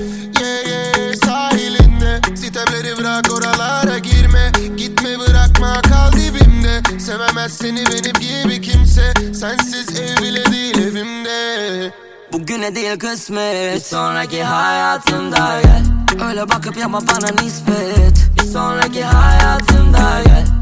Yeah 0.40 0.68
yeah 0.68 1.16
sahilinde. 1.25 2.20
Sitemleri 2.37 2.99
bırak 2.99 3.33
oralara 3.33 3.99
girme. 3.99 4.53
Gitme 4.77 5.18
bırakma 5.18 5.83
kal 5.83 6.12
dibimde. 6.12 7.01
Sevemez 7.01 7.53
seni 7.53 7.85
benim 7.87 8.20
gibi 8.20 8.61
kimse. 8.61 9.12
Sensiz 9.35 10.01
ev 10.01 10.23
bile 10.23 10.44
değil 10.53 10.79
evimde. 10.79 11.92
Bugüne 12.33 12.75
değil 12.75 12.99
kısmet. 12.99 13.77
Bir 13.77 13.81
sonraki 13.81 14.44
hayatında 14.44 15.61
gel. 15.62 15.85
Öyle 16.29 16.49
bakıp 16.49 16.77
yapma 16.77 17.01
bana 17.01 17.42
nispet. 17.42 18.31
Bir 18.37 18.53
sonraki 18.53 19.05
hayatında 19.05 20.23
gel 20.25 20.60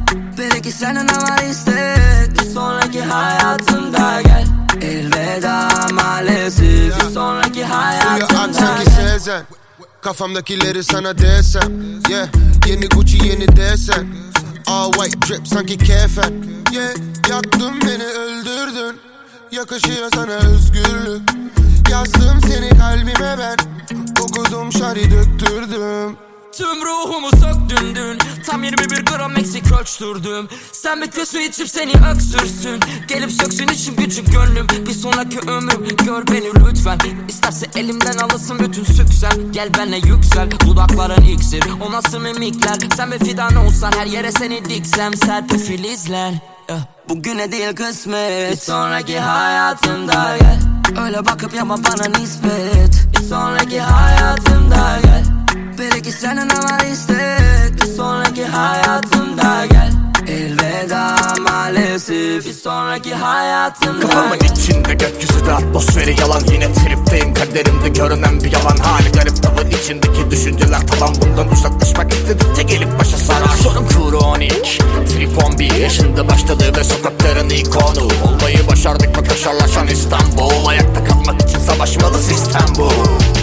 Belki 0.58 0.72
senden 0.72 1.08
ama 1.08 1.36
istek 1.36 2.40
Bir 2.40 2.50
sonraki 2.54 3.02
hayatında 3.02 4.22
gel. 4.22 4.46
Elveda 4.82 5.68
maalesef 5.92 7.00
Bir 7.00 7.14
sonraki 7.14 7.64
sanki 8.52 8.84
gel. 8.84 8.94
sezen 8.96 9.42
Kafamdakileri 10.00 10.84
sana 10.84 11.18
desem 11.18 11.82
Yeah. 12.10 12.28
Yeni 12.66 12.88
Gucci 12.88 13.26
yeni 13.26 13.56
desen 13.56 14.06
All 14.66 14.92
white 14.92 15.22
drip 15.28 15.48
sanki 15.48 15.78
kefen. 15.78 16.32
Yeah 16.72 16.94
yaktın 17.30 17.80
beni 17.82 18.04
öldürdün. 18.04 19.00
Yakışıyor 19.52 20.08
sana 20.14 20.32
özgürlük. 20.32 21.30
Yazdım 21.90 22.40
seni 22.46 22.68
kalbime 22.78 23.38
ben. 23.38 23.56
Okudum 24.22 24.72
şari 24.72 25.10
döktürdüm 25.10 26.27
Tüm 26.52 26.82
ruhumu 26.86 27.30
söktün 27.30 27.94
dün 27.94 28.18
Tam 28.46 28.64
21 28.64 29.04
gram 29.04 29.36
eksik 29.36 29.72
ölçtürdüm 29.80 30.48
Sen 30.72 31.02
bir 31.02 31.24
su 31.24 31.38
içip 31.38 31.68
seni 31.68 31.92
öksürsün. 32.12 32.80
Gelip 33.08 33.32
söksün 33.32 33.68
için 33.68 33.96
gücüm 33.96 34.24
gönlüm. 34.24 34.66
Bir 34.86 34.92
sonraki 34.92 35.38
ömrüm 35.38 35.96
gör 36.06 36.26
beni 36.26 36.66
lütfen. 36.66 36.98
İsterse 37.28 37.66
elimden 37.76 38.18
alırsın 38.18 38.58
bütün 38.58 38.84
süksen 38.84 39.52
Gel 39.52 39.74
benle 39.78 39.96
yüksel 39.96 40.50
dudakların 40.50 41.22
iksir. 41.22 41.64
O 41.88 41.92
nasıl 41.92 42.18
mimikler? 42.20 42.76
Sen 42.96 43.12
bir 43.12 43.18
fidan 43.18 43.56
olsan 43.56 43.92
her 43.98 44.06
yere 44.06 44.32
seni 44.32 44.64
diksem. 44.64 45.14
Serpil 45.14 45.58
filizler. 45.58 46.32
Eh, 46.68 46.74
Bugüne 47.08 47.52
değil 47.52 47.76
kısmet. 47.76 48.52
Bir 48.52 48.56
sonraki 48.56 49.18
hayatında 49.18 50.36
gel. 50.40 50.60
Öyle 51.04 51.26
bakıp 51.26 51.54
yapma 51.54 51.76
bana 51.84 52.18
nispet. 52.18 53.06
Bir 53.12 53.28
sonraki 53.28 53.80
hayatında 53.80 54.98
gel 55.02 55.37
Belki 55.78 56.12
senden 56.12 56.48
ama 56.48 56.78
istek 56.84 57.76
Bir 57.76 57.86
sonraki 57.96 58.44
hayatında 58.44 59.07
Bir 62.46 62.52
sonraki 62.52 63.14
hayatında 63.14 64.00
Kafamın 64.00 64.36
içinde 64.36 64.94
gökyüzü 64.94 65.50
atmosferi 65.50 66.20
yalan. 66.20 66.42
Yine 66.52 66.72
tripteyim. 66.72 67.34
Kaderimde 67.34 67.88
görünen 67.88 68.40
bir 68.44 68.52
yalan. 68.52 68.76
Hali 68.76 69.12
garip 69.12 69.42
tavır 69.42 69.66
içindeki 69.66 70.30
düşünceler 70.30 70.86
talan 70.86 71.14
Bundan 71.22 71.52
uzaklaşmak 71.52 72.12
istedikçe 72.12 72.62
gelip 72.62 72.98
başa 73.00 73.16
sarar 73.16 73.48
Sorun 73.62 73.88
kronik 73.88 74.80
Trip 75.08 75.44
11 75.44 75.74
yaşında 75.74 76.28
başladı 76.28 76.64
ve 76.76 76.84
sokakların 76.84 77.50
ikonu. 77.50 78.08
Olmayı 78.26 78.68
başardık 78.70 79.18
ve 79.18 79.24
kaşarlaşan 79.24 79.86
İstanbul. 79.86 80.66
Ayakta 80.66 81.04
kalmak 81.04 81.42
için 81.42 81.58
savaşmalı 81.58 82.18
sistem 82.18 82.66
bu 82.78 82.92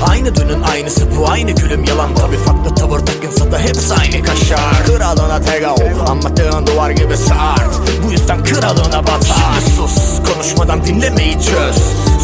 Aynı 0.10 0.36
dünün 0.36 0.62
aynısı 0.62 1.17
bu. 1.17 1.29
Aynı 1.29 1.51
gülüm 1.51 1.84
yalan. 1.84 2.15
Tabi 2.15 2.38
farklı 2.38 2.75
tavır 2.75 2.99
takınsa 2.99 3.51
da 3.51 3.60
hepsi 3.60 3.93
aynı 3.93 4.25
kaşar. 4.25 4.86
Kralına 4.86 5.41
tego 5.41 5.75
anlattığın 6.08 6.67
duvar 6.67 6.89
gibi 6.89 7.17
sert. 7.17 7.75
Bu 8.08 8.12
yüzden 8.12 8.43
kralına 8.86 9.08
batar 9.08 9.60
Şimdi 9.60 9.76
sus 9.76 10.24
konuşmadan 10.34 10.86
dinlemeyi 10.86 11.34
çöz. 11.34 11.76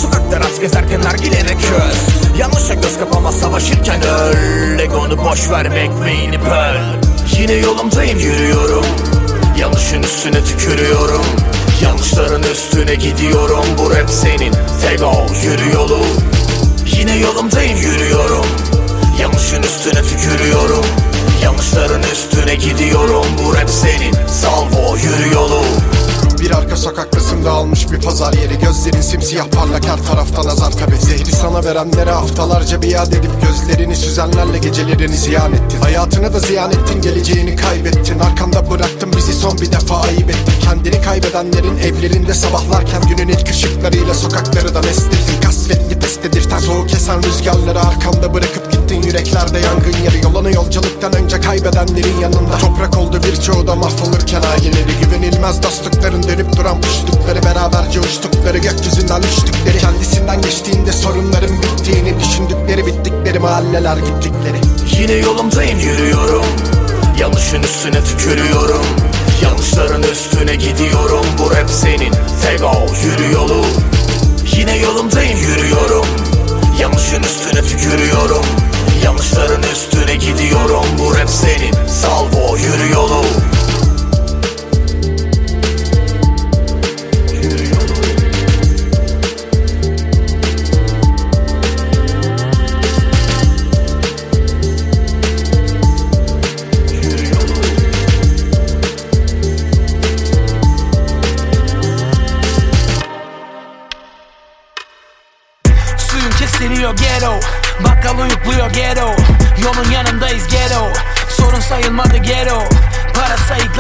Sokakta 0.02 0.40
rast 0.40 0.62
gezerken 0.62 1.02
nargilene 1.02 1.58
köz. 1.58 2.38
Yanlışa 2.40 2.74
göz 2.74 3.00
kapama 3.00 3.32
savaşırken 3.32 4.02
öl. 4.04 4.80
Egonu 4.80 5.18
boş 5.18 5.50
ver 5.50 5.72
ve 5.72 5.80
ekmeğini 5.80 6.40
böl. 6.42 6.76
Yine 7.40 7.54
yolumdayım 7.54 8.20
yürüyorum. 8.20 8.86
Yanlışın 9.58 10.04
üstüne 10.04 10.44
tükürüyorum. 10.44 11.26
Yanlışların 11.84 12.44
üstüne 12.44 12.96
gidiyorum. 12.96 13.66
Bu 13.78 13.90
rap 13.90 14.10
senin 14.10 14.54
Tego 14.82 15.26
yürü 15.44 15.74
yolu. 15.74 16.00
Yine 16.98 17.18
yolumdayım 17.18 17.78
yürüyorum. 17.78 18.46
Yanlışın 19.20 19.64
üstüne 19.64 20.02
tükürüyorum. 20.02 20.86
Yanlışların 21.44 22.04
üstüne 22.14 22.56
gidiyorum. 22.56 23.26
Bu 23.46 23.56
rap 23.56 23.70
senin 23.70 24.16
Salvo 24.28 24.98
yürü 24.98 25.34
yolu 25.34 25.62
Bir 26.42 26.52
arka 26.52 26.78
sokaktasın 26.78 27.46
dağılmış 27.46 27.92
bir 27.92 28.02
pazar 28.02 28.34
yeri. 28.34 28.60
Gözlerin 28.60 29.02
simsiyah 29.02 29.48
parlak 29.48 29.88
her 29.88 30.06
tarafta 30.06 30.44
nazar 30.44 30.72
tabi. 30.72 30.96
Zehri 30.96 31.32
sana 31.32 31.64
verenlere 31.64 32.12
haftalarca 32.12 32.82
biat 32.82 33.10
edip 33.10 33.32
Gözlerini 33.42 33.96
süzenlerle 33.96 34.58
gecelerini 34.58 35.18
ziyan 35.18 35.54
ettin. 35.54 35.82
Hayatını 35.82 36.34
da 36.34 36.40
ziyan 36.40 36.72
ettin 36.72 37.02
geleceğini 37.02 37.56
kaybettin. 37.56 38.20
Arkanda 38.20 38.70
bıraktın 38.70 39.14
bizi 39.18 39.34
son 39.34 39.58
bir 39.58 39.72
defa 39.72 40.02
ayıp 40.02 40.30
ettin. 40.30 40.54
Kendini 40.62 41.02
kaybedenlerin 41.02 41.78
evlerinde 41.78 42.34
sabahlarken 42.34 43.02
Günün 43.02 43.30
ilk 43.30 43.50
ışıklarıyla 43.50 44.14
sokakları 44.14 44.76
da 44.76 44.82
meslettin 44.82 45.42
Kasvetli 45.46 46.00
pes 46.00 46.24
dedirten 46.24 46.60
soğuk 46.60 46.90
kesen 46.90 47.24
rüzgarları 47.24 47.80
Arkamda 47.80 48.34
bırakıp 48.34 48.72
gittin. 48.72 49.02
Yüreklerde 49.02 49.60
yangın 49.60 50.04
yeri 50.04 50.24
Yolunu 50.24 50.52
yolculuktan 50.52 51.14
önce 51.16 51.42
kaybedenlerin 51.42 52.20
yanında. 52.22 52.58
Toprak 52.58 52.98
oldu 52.98 53.22
birçoğu 53.24 53.68
da 53.68 53.76
mahvolurken 53.76 54.42
aileleri 54.42 54.92
Güvenilmez 55.04 55.64
dostlukların 55.64 56.24
dönüp 56.32 56.58
duran 56.58 56.82
puştukları 56.82 57.44
Beraberce 57.44 58.00
uçtukları 58.00 58.58
gökyüzünden 58.58 59.20
uçtukları 59.20 59.78
Kendisinden 59.80 60.42
geçtiğinde 60.42 60.92
sorunların 60.92 61.50
bittiğini 61.62 62.20
Düşündükleri 62.20 62.86
bittikleri 62.86 63.40
mahalleler 63.40 63.98
gittikleri. 63.98 64.62
Yine 65.00 65.14
yolumdayım 65.14 65.80
yürüyorum. 65.80 66.46
Yanlışın 67.20 67.64
üstüne 67.64 68.04
tükürüyorum. 68.04 68.86
Yanlışların 69.44 70.04
üstüne 70.04 70.56
gidiyorum. 70.56 71.26
Bu 71.40 71.52
rap 71.52 71.70
senin 71.70 72.12
Tego 72.44 72.72
yürü 73.04 73.34
yolu. 73.34 73.66
Yine 74.58 74.78
yolumdayım 74.78 75.40
yürüyorum. 75.40 76.06
Yanlışın 76.80 77.24
üstüne 77.24 77.62
tükürüyorum. 77.62 78.46
Yanlışların 79.04 79.64
üstüne 79.64 80.16
gidiyorum. 80.16 80.86
Bu 81.00 81.16
rap 81.16 81.30
senin 81.30 81.88
Salvo 81.88 82.58
yürü 82.58 82.94
yolu 82.94 83.24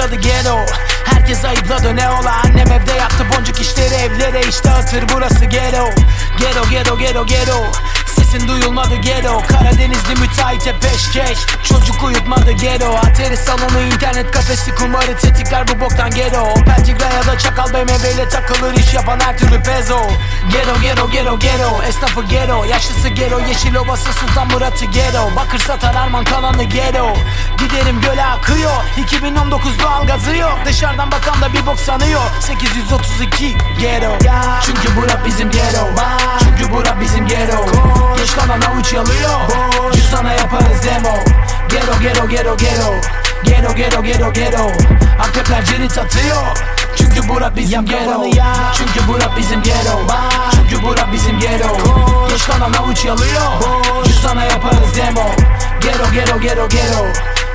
Para 0.01 0.09
sayıkladı 0.09 0.27
ghetto. 0.27 0.65
Herkes 1.05 1.45
ayıpladı 1.45 1.95
ne 1.95 2.09
ola? 2.09 2.41
Annem 2.45 2.71
evde 2.71 2.91
yaptı 2.91 3.25
boncuk 3.37 3.61
işleri 3.61 3.93
evlere 3.93 4.41
iş 4.41 4.63
dağıtır 4.63 5.03
burası 5.13 5.45
ghetto. 5.45 5.89
Ghetto 6.39 6.69
ghetto 6.69 6.97
ghetto 6.97 7.25
ghetto. 7.25 7.71
Sesin 8.15 8.47
duyulmadı 8.47 8.95
ghetto. 8.95 9.43
Karadenizli 9.47 10.15
müteahhite 10.21 10.79
peşkeş. 10.79 11.37
Çocuk 11.63 12.03
uyutmadı 12.03 12.51
ghetto. 12.51 12.95
Ateri 12.95 13.37
salonu 13.37 13.81
internet 13.81 14.31
kafesi 14.31 14.75
kumarı 14.75 15.17
tetikler 15.17 15.67
bu 15.67 15.79
boktan 15.79 16.09
ghetto. 16.09 16.41
Opel 16.41 16.85
Tigra 16.85 17.05
ya 17.05 17.27
da 17.27 17.37
çakal 17.37 17.73
BMW 17.73 18.11
ile 18.11 18.29
takılır 18.29 18.73
iş 18.73 18.93
yapan 18.93 19.19
her 19.19 19.37
türlü 19.37 19.63
pezo. 19.63 19.99
Ghetto 20.51 20.81
ghetto 20.81 21.11
ghetto 21.11 21.39
ghetto. 21.39 21.83
Esnafı 21.83 22.23
ghetto. 22.23 22.63
Yaşlısı 22.63 23.09
ghetto 23.09 23.39
Yeşil 23.39 23.75
Ovası 23.75 24.13
Sultan 24.13 24.47
Murat'ı 24.47 24.85
ghetto. 24.85 25.35
Bakır 25.35 25.59
satar 25.59 25.95
Arman 25.95 26.23
kalanı 26.23 26.63
ghetto 26.63 27.13
Giderim 27.61 28.01
göle 28.01 28.25
akıyor. 28.25 28.71
2019 28.97 29.79
doğalgazı 29.79 30.35
yok. 30.35 30.57
Dışarıdan 30.65 31.11
bakan 31.11 31.41
da 31.41 31.53
bir 31.53 31.65
bok 31.65 31.79
sanıyor. 31.79 32.21
832 32.39 33.57
ghetto. 33.79 34.17
Çünkü 34.65 34.95
bura 34.95 35.25
bizim 35.25 35.51
ghetto. 35.51 35.89
Çünkü 36.39 36.73
bura 36.73 37.01
bizim 37.01 37.27
ghetto. 37.27 37.65
Geç 38.17 38.35
kalan 38.35 38.61
avuç 38.61 38.93
yalıyor. 38.93 39.39
Cüzdana 39.93 40.33
yaparız 40.33 40.83
demo. 40.83 41.15
Ghetto 41.69 41.99
ghetto 42.01 42.27
ghetto 42.27 42.57
ghetto. 42.57 42.93
Ghetto 43.43 43.75
ghetto 43.75 44.03
ghetto 44.03 44.33
ghetto. 44.33 44.71
Akrepler 45.19 45.65
cirit 45.65 45.97
atıyor. 45.97 46.57
Çünkü 46.95 47.29
bura 47.29 47.55
bizim 47.55 47.85
ghetto. 47.85 48.23
Çünkü 48.77 49.07
bura 49.07 49.37
bizim 49.37 49.61
ghetto. 49.63 49.99
Çünkü 50.51 50.83
bura 50.83 51.11
bizim 51.13 51.39
ghetto. 51.39 51.77
Geç 52.29 52.47
kalan 52.47 52.73
avuç 52.73 53.05
yalıyor. 53.05 53.51
Cüzdana 54.05 54.43
yaparız 54.43 54.95
demo. 54.97 55.31
Ghetto 55.81 56.11
ghetto 56.13 56.39
ghetto 56.39 56.69
ghetto 56.69 57.05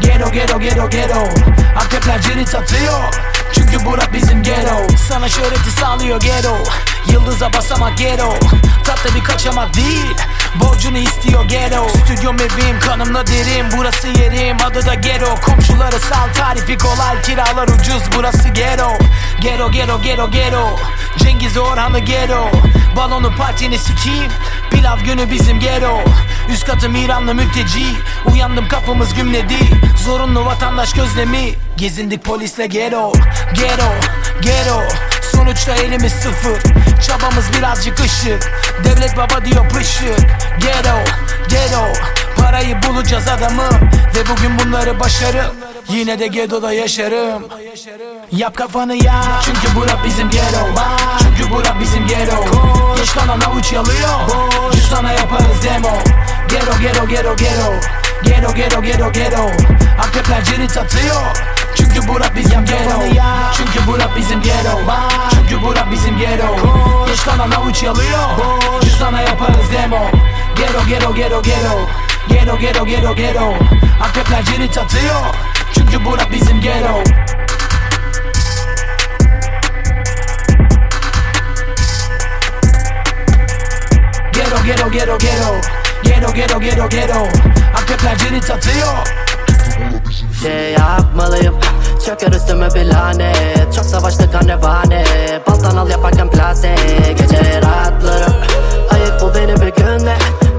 Ghetto 0.01 0.31
ghetto 0.31 0.59
ghetto 0.59 0.89
ghetto. 0.91 1.29
Akrepler 1.77 2.23
cirit 2.23 2.55
atıyor 2.55 3.15
çünkü 3.53 3.85
bura 3.85 4.13
bizim 4.13 4.43
ghetto. 4.43 4.97
Sana 5.09 5.29
şöhreti 5.29 5.71
sağlıyor 5.71 6.21
ghetto. 6.21 6.59
Yıldıza 7.13 7.53
basamak 7.53 7.99
ghetto. 7.99 8.35
Tatlı 8.85 9.15
bir 9.15 9.25
kaçamak 9.25 9.75
değil 9.75 10.17
Borcunu 10.55 10.99
istiyor 10.99 11.45
ghetto. 11.45 11.89
Stüdyom 11.89 12.37
evim 12.37 12.81
kanımla 12.81 13.27
derim 13.27 13.67
Burası 13.77 14.09
yerim. 14.09 14.57
Adı 14.65 14.87
da 14.87 14.95
ghetto. 14.95 15.35
Komşuları 15.41 16.01
sal 16.01 16.29
tarifi 16.35 16.79
kolay. 16.79 17.23
Kiralar 17.23 17.69
ucuz 17.69 18.03
burası 18.17 18.49
ghetto. 18.49 18.99
Ghetto 19.41 19.71
ghetto 19.71 20.03
ghetto 20.03 20.31
ghetto. 20.31 20.79
Cengiz 21.19 21.57
Orhan'ı 21.57 21.99
ghetto. 21.99 22.51
Balonu 22.97 23.37
partini 23.37 23.79
sikiyim 23.79 24.33
Pilav 24.71 24.99
günü 24.99 25.31
bizim 25.31 25.61
ghetto 25.61 26.01
Üst 26.53 26.67
katım 26.67 26.97
İranlı 26.97 27.35
mülteci 27.35 27.87
Uyandım 28.33 28.69
kapımız 28.69 29.15
gümledi 29.15 29.59
Zorunlu 30.05 30.45
vatandaş 30.45 30.93
gözlemi 30.93 31.55
Gezindik 31.77 32.25
polisle 32.25 32.67
ghetto 32.67 33.13
Ghetto 33.55 33.93
Ghetto 34.43 34.83
Sonuçta 35.33 35.75
elimiz 35.75 36.13
sıfır 36.13 36.63
Çabamız 37.07 37.53
birazcık 37.59 38.01
ışık 38.01 38.53
Devlet 38.85 39.17
baba 39.17 39.45
diyor 39.45 39.69
pışık 39.69 40.19
Ghetto 40.61 40.99
Ghetto 41.49 41.87
Parayı 42.37 42.83
bulacağız 42.83 43.29
adamı 43.29 43.69
Ve 44.17 44.29
bugün 44.31 44.59
bunları 44.59 45.01
başarım 45.01 45.55
Yine 45.89 46.19
de 46.19 46.27
ghetto'da 46.27 46.73
yaşarım 46.73 47.43
Yap 48.33 48.57
kafanı 48.57 48.95
ya 48.95 49.23
Çünkü 49.45 49.77
bura 49.77 50.05
bizim 50.05 50.31
ghetto 50.31 50.83
Çünkü 51.19 51.51
bura 51.51 51.81
bizim 51.81 52.07
ghetto 52.07 52.37
Geç 52.97 53.13
kalan 53.15 53.41
avuç 53.41 53.73
yalıyor 53.73 54.11
Cüzdana 54.73 55.13
yaparız 55.13 55.65
demo 55.65 56.26
Ghetto 56.57 56.79
ghetto 56.79 57.07
ghetto 57.07 57.35
ghetto 57.35 57.81
Ghetto 58.23 58.53
ghetto 58.55 58.81
ghetto 58.81 59.11
ghetto 59.11 59.51
Akrepler 59.99 60.45
cirit 60.45 60.77
atıyor 60.79 61.37
çünkü 61.75 62.09
bura 62.09 62.35
bizim 62.37 62.65
ghetto 62.65 63.03
Çünkü 63.57 63.87
bura 63.87 64.17
bizim 64.17 64.43
ghetto 64.43 64.81
Çünkü 65.31 65.63
bura 65.63 65.91
bizim 65.91 66.19
ghetto 66.19 67.07
Geç 67.07 67.25
kalan 67.25 67.51
avuç 67.51 67.83
yalıyor 67.83 68.21
Cüzdana 68.83 69.23
yaparız 69.23 69.73
demo 69.73 70.11
Ghetto 70.57 70.87
ghetto 70.89 71.15
ghetto 71.15 71.43
ghetto 71.43 71.89
Ghetto 72.29 72.59
ghetto 72.59 72.87
ghetto 72.87 73.15
ghetto 73.15 73.55
Akrepler 74.01 74.45
cirit 74.45 74.79
atıyor 74.79 75.21
Çünkü 75.75 76.05
bura 76.05 76.31
bizim 76.33 76.61
ghetto 76.61 77.03
Ghetto 84.33 84.65
ghetto 84.65 84.91
ghetto 84.91 85.19
ghetto 85.19 85.86
Ghetto 86.17 86.33
ghetto 86.33 86.59
ghetto 86.59 86.89
ghetto. 86.89 87.29
Akrepler 87.75 88.19
cirit 88.19 88.51
atıyor 88.51 89.07
Şey 90.43 90.73
yapmalıyım. 90.73 91.55
Çöker 92.07 92.33
üstüme 92.33 92.75
bir 92.75 92.85
lanet 92.85 93.75
Çok 93.75 93.85
savaştık 93.85 94.35
anrevane 94.35 95.05
Baltan 95.47 95.77
al 95.77 95.91
yaparken 95.91 96.31
plase. 96.31 96.75
Gece 97.19 97.63
rahatlarım. 97.63 98.35
Ayıp 98.91 99.21
bu 99.21 99.35
beni 99.35 99.57
bir 99.57 99.83
günde 99.83 100.17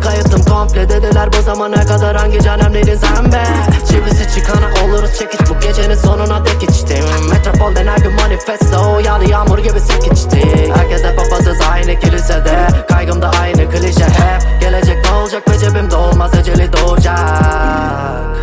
Kayıttım 0.08 0.43
komple. 0.43 0.89
Dediler 0.89 1.30
bu 1.34 1.41
zamana 1.41 1.86
kadar 1.86 2.15
hangi 2.15 2.41
canemliydin 2.43 2.96
sen 2.96 3.32
be 3.32 3.43
Çivisi 3.89 4.36
çıkana 4.36 4.67
oluruz 4.86 5.20
çekiç. 5.20 5.39
Bu 5.50 5.60
gecenin 5.60 5.96
sonuna 5.96 6.46
dek 6.46 6.63
içtim. 6.63 7.06
Metropolden 7.30 7.88
her 7.88 7.98
gün 7.98 8.13
manifesto. 8.13 9.00
Yağdı 9.00 9.30
yağmur 9.30 9.60
gibi 9.60 9.80
sek 9.80 10.08
içtik 10.12 10.76
Herkes 10.76 11.04
de 11.04 11.15
papazız 11.15 11.58
aynı 11.72 12.00
kilisede. 12.00 12.67
Kaygım 12.88 13.22
da 13.22 13.32
aynı 13.41 13.70
klişe. 13.70 14.06
Hep 14.06 14.62
Gelecek 14.62 14.98
ne 15.06 15.12
olacak 15.12 15.43
ve 15.50 15.60
cebimde 15.60 15.96
olmaz 15.96 16.32
eceli 16.36 16.74
doğacak. 16.74 17.17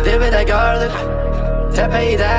Dibi 0.05 0.31
de 0.31 0.43
gördük 0.43 0.91
Tepeyi 1.75 2.19
de 2.19 2.29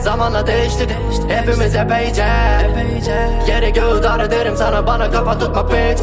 Zamanla 0.00 0.46
değiştik 0.46 0.90
Hepimiz 1.28 1.74
epeyce. 1.74 2.26
Yeri 3.48 3.72
göğü 3.72 4.02
dar 4.02 4.20
ederim 4.20 4.54
sana 4.56 4.86
bana 4.86 5.10
kafa 5.10 5.38
tutma 5.38 5.68
bitch. 5.70 6.02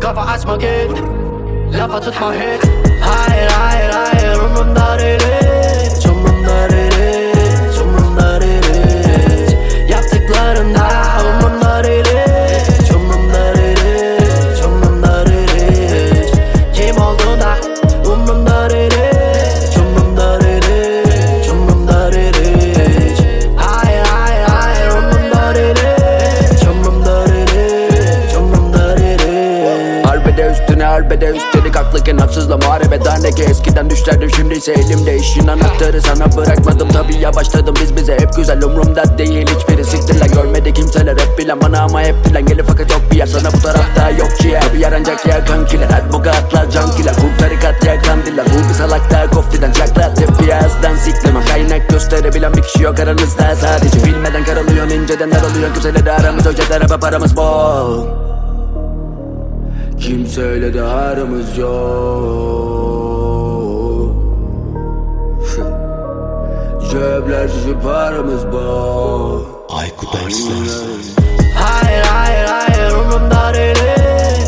Kafa 0.00 0.22
açma 0.22 0.56
git 0.56 1.15
Lafa 1.72 2.00
tutma 2.00 2.32
hiç 2.34 2.62
Hayır 3.00 3.48
hayır 3.50 3.90
hayır 3.90 4.36
umurumda 4.38 4.98
değil 4.98 5.20
hiç. 5.20 6.06
Umurumda 6.06 6.70
değil 6.70 6.92
hiç 6.92 7.78
Umurumda 7.80 8.40
değil 8.40 8.62
hiç. 8.62 9.90
Yaptıklarında 9.90 10.88
haklıyken 32.06 32.18
haksızla 32.18 32.56
muharebeden 32.56 33.22
ne 33.22 33.30
ki 33.30 33.42
eskiden 33.42 33.90
düşlerdim 33.90 34.30
şimdi 34.30 34.54
ise 34.54 34.72
elimde 34.72 35.16
işin 35.16 35.46
anahtarı. 35.46 36.02
Sana 36.02 36.36
bırakmadım 36.36 36.88
tabi 36.88 37.16
yavaşladım 37.16 37.74
biz 37.82 37.96
bize. 37.96 38.12
Hep 38.12 38.36
güzel 38.36 38.62
umurumda 38.62 39.18
değil 39.18 39.46
hiçbiri. 39.46 39.84
Siktir 39.84 40.20
lan 40.20 40.28
görmedi 40.28 40.72
kimseler. 40.72 41.12
Hep 41.12 41.38
bilen 41.38 41.60
bana 41.60 41.80
ama 41.80 42.02
hep 42.02 42.24
dilen 42.24 42.46
gelir 42.46 42.64
fakat 42.68 42.90
yok 42.90 43.00
bir 43.10 43.16
yer 43.16 43.26
sana 43.26 43.52
bu 43.52 43.60
tarafta 43.60 44.10
yok 44.10 44.28
ciğer 44.40 44.62
Tabi 44.62 44.80
yaranacak 44.80 45.26
yer 45.26 45.46
kankiler 45.46 45.88
advokatlar 45.88 46.70
cankiler 46.70 47.14
Kur 47.14 47.38
tarikat 47.38 47.84
yer 47.84 48.02
kandiller. 48.02 48.46
Bu 48.46 48.68
bir 48.68 48.74
salakta 48.74 49.30
koftiden 49.30 49.72
çaklat 49.72 50.20
hep 50.20 50.38
piyazdan 50.38 50.96
siklemem 50.96 51.44
Kaynak 51.44 51.88
gösterebilen 51.88 52.54
bir 52.54 52.62
kişi 52.62 52.82
yok 52.82 53.00
aranızda 53.00 53.56
sadece 53.56 54.04
Bilmeden 54.04 54.44
karalıyorsun 54.44 54.94
inceden 54.94 55.30
daralıyorsun 55.30 55.74
kimseyle 55.74 56.06
de 56.06 56.12
aramız 56.12 56.46
yeter 56.46 56.80
araba 56.80 56.98
paramız 56.98 57.36
bol 57.36 58.35
Kimseyle 60.00 60.74
de 60.74 60.82
aramız 60.82 61.58
yok. 61.58 62.86
Cepler 66.90 67.48
şişi 67.48 67.78
paramız 67.82 68.46
bol. 68.52 69.40
Aykut 69.68 70.14
Arslan 70.14 70.66
Hayır 71.54 72.04
hayır 72.04 72.46
hayır 72.46 72.92
umurumda 72.92 73.54
değil. 73.54 73.76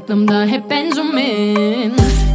Saklımda 0.00 0.46
hep 0.46 0.70
Benjamin. 0.70 1.94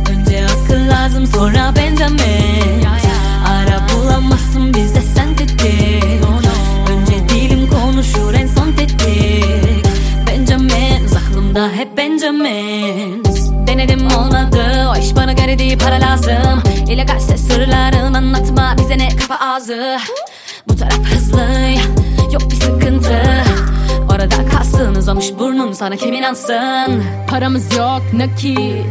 Önce 0.10 0.46
akıl 0.46 0.88
lazım 0.88 1.28
sonra 1.28 1.74
Benjamin. 1.76 2.86
Ara 3.48 3.82
bulamazsın 3.90 4.74
bizde 4.74 5.02
sentetik 5.02 5.62
Önce 6.90 7.30
dilim 7.30 7.70
konuşur 7.70 8.34
en 8.34 8.48
son 8.48 8.72
tetik. 8.72 9.86
Benjamin 10.28 11.08
aklımda 11.16 11.70
hep 11.70 11.98
Benjamin. 11.98 13.24
Denedim 13.68 14.08
olmadı. 14.08 14.88
O 14.96 15.00
iş 15.00 15.16
bana 15.16 15.34
göre 15.34 15.60
değil 15.60 15.80
para 15.80 15.96
lazım. 15.96 16.64
İlegalse 16.90 17.38
sırlarım 17.38 18.16
anlatma 18.16 18.76
bize 18.78 18.98
ne 18.98 19.10
kafa 19.10 19.36
ağzı. 19.36 19.98
Bu 20.68 20.76
taraf 20.76 21.06
hızlı 21.14 21.48
yok 22.34 22.52
bir 22.52 22.56
sıkıntı 22.56 23.45
Kalsın 24.76 24.96
uzamış 24.96 25.40
burnun 25.40 25.72
sana 25.72 25.96
kim 25.96 26.14
inansın? 26.14 27.04
Paramız 27.30 27.78
yok 27.78 28.02
nakit. 28.14 28.86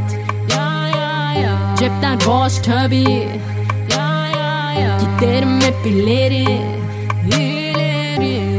Cepler 1.79 2.18
boş 2.27 2.59
tabi 2.59 3.29
Giderim 5.01 5.61
hep 5.61 5.87
ileri 5.87 6.61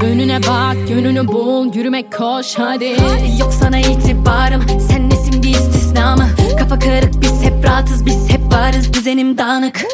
Önüne 0.06 0.40
bak 0.44 0.90
yönünü 0.90 1.28
bul 1.28 1.74
yürümek 1.74 2.18
koş 2.18 2.56
hadi. 2.58 2.96
Yok 3.40 3.54
sana 3.54 3.80
itibarım. 3.80 4.64
Sen 4.80 5.10
nesin 5.10 5.44
bir 5.44 5.50
istisna 5.50 6.16
mı 6.16 6.28
Kafa 6.60 6.80
kırık 6.80 7.22
biz 7.22 7.44
hep 7.44 7.66
rahatız 7.66 8.06
biz 8.06 8.30
hep 8.30 8.54
varız. 8.54 8.94
Düzenim 8.94 9.38
dağınık 9.38 9.86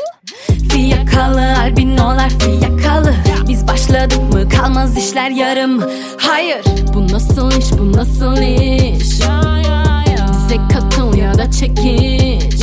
Fiyakalı 0.71 1.57
albinolar 1.59 2.29
fiyakalı. 2.29 3.13
Biz 3.47 3.67
başladık 3.67 4.33
mı 4.33 4.49
kalmaz 4.49 4.97
işler 4.97 5.29
yarım. 5.29 5.83
Hayır 6.17 6.61
Bu 6.93 7.13
nasıl 7.13 7.51
iş 7.51 7.71
bu 7.79 7.91
nasıl 7.91 8.37
iş? 8.37 9.21
Bize 10.31 10.57
katıl 10.73 11.17
ya 11.17 11.37
da 11.37 11.51
çekiş 11.51 12.61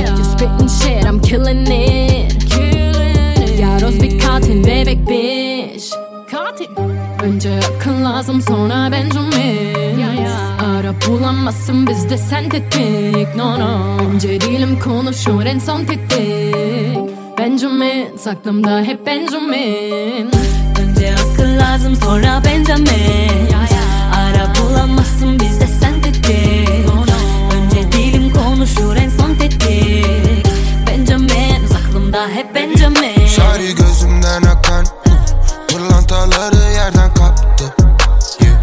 You 0.00 0.24
spitting 0.24 0.70
shit 0.70 1.04
I'm 1.04 1.20
killing 1.22 1.68
it 1.68 3.60
Yaros 3.60 3.94
bir 3.94 4.18
katil 4.18 4.64
bebek 4.66 5.08
bitch 5.08 5.84
Katil. 6.30 6.66
Önce 7.22 7.60
akıl 7.76 8.04
lazım 8.04 8.42
sonra 8.42 8.92
Benjamin 8.92 10.00
Ara 10.60 10.94
bulamazsın 11.08 11.86
bizde 11.86 12.18
sentetik 12.18 13.36
no 13.36 13.60
no. 13.60 13.98
Önce 14.14 14.40
dilim 14.40 14.78
konuşur 14.80 15.46
en 15.46 15.58
son 15.58 15.84
tetik 15.84 16.79
Benjamin 17.50 18.16
saklımda 18.16 18.82
hep 18.82 19.06
Benjamin. 19.06 20.30
Önce 20.80 21.14
akıl 21.14 21.58
lazım 21.58 21.96
sonra 21.96 22.42
Benjamin. 22.44 23.48
Ara 24.14 24.52
bulamazsın 24.54 25.40
bizde 25.40 25.66
sentetik 25.66 26.26
Önce 27.54 27.92
dilim 27.92 28.32
konuşur 28.32 28.96
en 28.96 29.08
son 29.08 29.34
tetik. 29.34 30.46
Benjamin 30.86 31.66
aklımda 31.78 32.28
hep 32.28 32.54
Benjamin. 32.54 33.26
Şari 33.26 33.74
gözümden 33.74 34.42
akan 34.42 34.86
Pırlantaları 35.68 36.72
yerden 36.74 37.14
kaptı. 37.14 37.74
Yeah. 38.40 38.62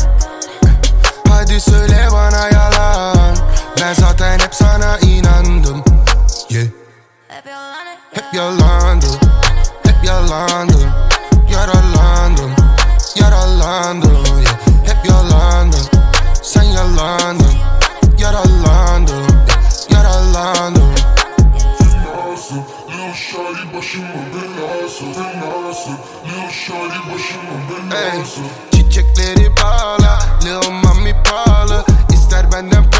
Hadi 1.29 1.59
söyle 1.59 2.07
bana 2.11 2.49
yalan. 2.49 3.37
Ben 3.81 3.93
zaten 3.93 4.39
hep 4.39 4.55
sana 4.55 4.97
inandım. 4.97 5.83
Yeah. 6.49 6.86
Hep 8.13 8.33
yalandı 8.33 9.05
Hep 9.83 10.03
yalandı 10.03 10.93
Yaralandım 11.51 12.55
Yaralandım 13.15 14.11
yeah. 14.25 14.57
Hep 14.85 15.09
yalandı 15.09 15.77
Sen 16.43 16.63
yalandın 16.63 17.53
Yaralandım 18.19 19.27
yeah. 19.27 19.91
Yaralandım 19.91 20.95
Ey, 27.93 28.23
Çiçekleri 28.71 29.55
bağla 29.63 30.19
Lil 30.43 30.71
mami 30.71 31.23
pahalı 31.23 31.85
İster 32.13 32.51
benden 32.51 32.91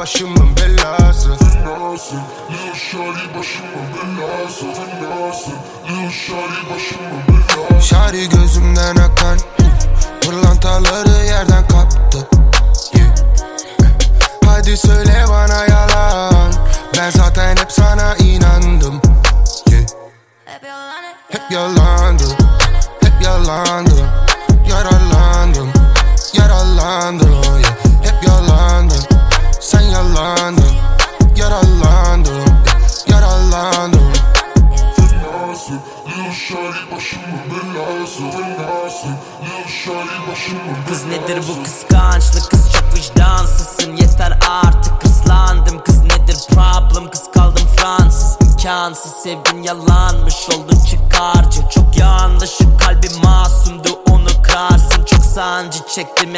başımın 0.00 0.56
belası 0.56 0.69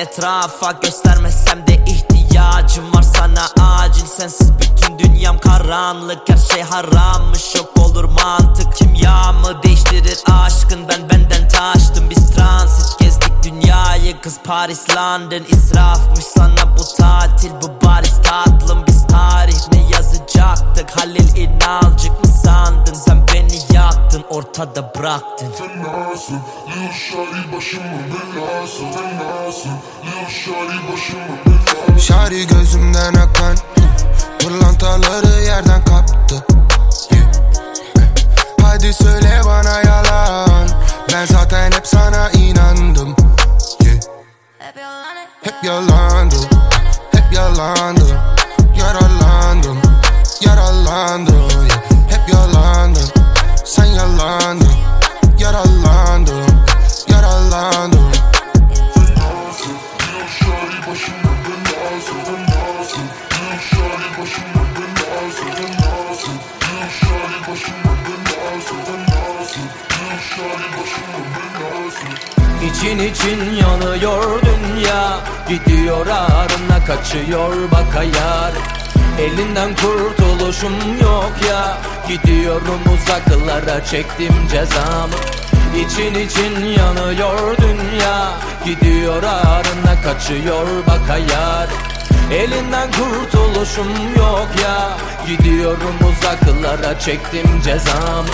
etrafa 0.02 0.72
göstermesem 0.72 1.66
de 1.66 1.84
ihtiyacım 1.86 2.94
var 2.94 3.02
sana 3.02 3.72
acil. 3.78 4.06
Sensiz 4.06 4.50
bütün 4.60 4.98
dünyam 4.98 5.38
karanlık 5.38 6.28
her 6.28 6.36
şey 6.36 6.62
harammış 6.62 7.54
yok 7.54 7.78
olur 7.78 8.04
mantık. 8.04 8.76
Kimyamı 8.76 9.62
değiştirir 9.62 10.18
aşkın 10.26 10.88
ben 10.88 11.10
benden 11.10 11.48
taştım. 11.48 12.10
Biz 12.10 12.30
transit 12.30 12.98
gezdik 12.98 13.32
dünyayı 13.42 14.20
kız 14.20 14.38
Paris 14.44 14.90
London 14.90 15.42
israfmış. 15.48 16.24
Sana 16.24 16.76
bu 16.78 16.84
tatil 16.96 17.50
bu 17.62 17.71
ortada 24.32 24.94
bıraktın. 24.98 25.52
Fenasın 25.52 26.40
Lil 26.68 26.92
Shari 26.92 27.56
başımın 27.56 28.00
belası 28.12 28.78
Fenasın 28.78 29.70
Lil 30.04 30.28
Shari 30.28 30.92
başımın 30.92 31.38
belası 31.46 32.06
Şari 32.06 32.46
gözümden 32.46 33.14
akan 33.14 33.56
Pırlantaları 34.38 35.42
yerden 35.44 35.84
kaptı. 35.84 36.46
Hadi 38.62 38.94
söyle 38.94 39.40
bana 39.44 39.80
yalan. 39.80 40.68
Ben 41.12 41.26
zaten 41.26 41.72
hep 41.72 41.86
sana 41.86 42.30
inandım. 42.30 43.16
Hep 45.42 45.64
yalandı. 45.64 46.36
Hep 47.12 47.32
yalandı. 47.34 48.20
Yaralandım. 48.78 49.78
Yaralandım 50.40 51.48
Hep 52.10 52.34
yalandım 52.34 53.21
Sen 53.64 53.84
yalandın 53.84 54.68
Yaralandım 55.38 56.64
Yaralandım 57.08 58.12
İçin 72.62 72.98
için 72.98 73.54
yanıyor 73.54 74.42
dünya 74.42 75.20
Gidiyor 75.48 76.06
ağrına 76.06 76.84
kaçıyor 76.86 77.70
bak 77.72 77.96
ayar 77.96 78.81
Elinden 79.20 79.74
kurtuluşum 79.76 80.72
yok 81.02 81.32
ya. 81.48 81.78
Gidiyorum 82.08 82.80
uzaklara 82.94 83.84
çektim 83.84 84.34
cezamı. 84.50 85.14
İçin 85.76 86.14
için 86.14 86.64
yanıyor 86.64 87.56
dünya. 87.56 88.32
Gidiyor 88.64 89.22
ağrına 89.22 90.02
kaçıyor 90.02 90.66
bak 90.86 91.10
ayar 91.10 91.68
Elinden 92.32 92.90
kurtuluşum 92.92 93.88
yok 94.16 94.48
ya. 94.62 94.98
Gidiyorum 95.26 95.94
uzaklara 96.08 96.98
çektim 96.98 97.60
cezamı. 97.64 98.28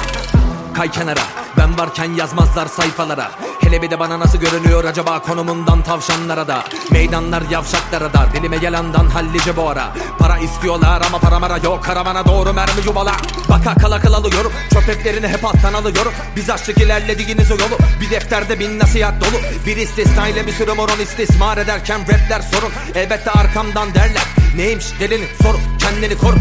Kay 0.74 0.91
kenara 0.91 1.20
ben 1.57 1.79
varken 1.79 2.12
yazmazlar 2.14 2.66
sayfalara 2.66 3.31
Hele 3.69 3.83
bir 3.83 3.91
de 3.91 3.99
bana 3.99 4.19
nasıl 4.21 4.39
görünüyor 4.39 4.85
acaba 4.85 5.23
konumundan 5.23 5.83
tavşanlara 5.83 6.49
da? 6.49 6.64
Meydanlar 6.91 7.43
yavşaklara 7.51 8.12
dar 8.12 8.33
dilime 8.33 8.57
yalandan 8.62 9.07
hallice 9.07 9.57
bu 9.57 9.69
ara 9.69 9.93
Para 10.19 10.39
istiyorlar 10.39 11.03
ama 11.07 11.19
para 11.19 11.39
mara 11.39 11.57
yok 11.57 11.85
karavana 11.85 12.27
doğru 12.27 12.53
mermi 12.53 12.81
yuvala. 12.87 13.12
Baka 13.49 13.75
kala 13.75 14.01
kıl 14.01 14.12
alıyorum 14.12 14.53
çöpeklerini 14.73 15.29
hep 15.29 15.45
alttan 15.45 15.75
alıyorum. 15.75 16.12
Biz 16.37 16.51
açtık 16.51 16.79
ilerlediğiniz 16.79 17.51
o 17.51 17.55
yolu 17.55 17.79
bir 18.01 18.11
defterde 18.11 18.59
bin 18.59 18.79
nasihat 18.79 19.21
dolu. 19.21 19.41
Bir 19.66 19.77
istisna 19.77 20.29
ile 20.29 20.47
bir 20.47 20.53
sürü 20.53 20.73
moron 20.73 21.01
istismar 21.01 21.59
ederken 21.59 22.01
rapler 22.01 22.41
sorun. 22.41 22.73
Elbette 22.95 23.31
arkamdan 23.31 23.95
derler 23.95 24.25
neymiş 24.57 24.87
delinin 25.01 25.29
soru 25.43 25.59
kendini 25.79 26.19
koru. 26.19 26.37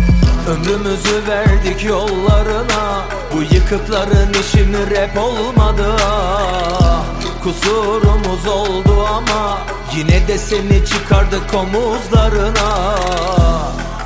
Ömrümüzü 0.49 1.27
verdik 1.27 1.83
yollarına 1.83 3.05
Bu 3.33 3.41
yıkıkların 3.55 4.33
işi 4.33 4.63
mi 4.63 4.91
rap 4.91 5.17
olmadı? 5.17 5.95
ah. 6.01 7.16
Kusurumuz 7.47 8.47
oldu 8.47 9.07
ama 9.15 9.59
Yine 9.95 10.27
de 10.27 10.37
seni 10.37 10.85
çıkardık 10.85 11.53
omuzlarına. 11.53 12.95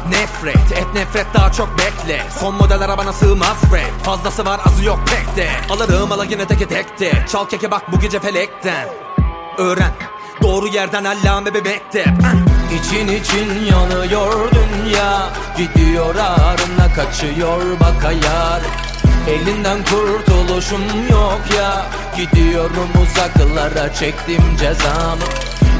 Nefret 0.10 0.72
et 0.72 0.88
nefret 0.94 1.26
daha 1.34 1.52
çok 1.52 1.78
bekle. 1.78 2.22
Son 2.40 2.56
model 2.56 2.82
arabana 2.82 3.14
sığmaz 3.14 3.64
rap 3.64 4.06
Fazlası 4.06 4.46
var 4.46 4.62
azı 4.66 4.84
yok 4.84 5.00
pek 5.06 5.36
de. 5.36 5.50
Alırım 5.70 6.12
ala 6.12 6.26
yine 6.26 6.46
teke 6.46 6.68
tekte. 6.68 7.26
Çal 7.32 7.46
keke 7.46 7.72
bak 7.72 7.92
bu 7.92 8.00
gece 8.00 8.20
felekten. 8.20 8.88
Öğren 9.58 9.94
doğru 10.42 10.68
yerden 10.68 11.04
allame 11.04 11.54
bebekte. 11.54 12.06
İçin 12.80 13.08
için 13.08 13.66
yanıyor 13.72 14.52
dünya. 14.52 15.30
Gidiyor 15.58 16.16
ağrına 16.16 16.94
kaçıyor 16.96 17.80
bak 17.80 18.06
ayar 18.06 18.91
Elinden 19.30 19.84
kurtuluşum 19.84 20.82
yok 21.10 21.42
ya. 21.58 21.86
Gidiyorum 22.18 22.90
uzaklara 23.04 23.94
çektim 23.94 24.44
cezamı. 24.60 25.24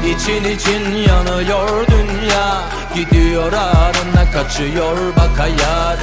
İçin 0.06 0.44
için 0.44 0.94
yanıyor 1.08 1.86
dünya. 1.86 2.62
Gidiyor 2.94 3.52
ağrına 3.52 4.30
kaçıyor 4.32 4.96
bak 5.16 5.40
ayar 5.40 5.98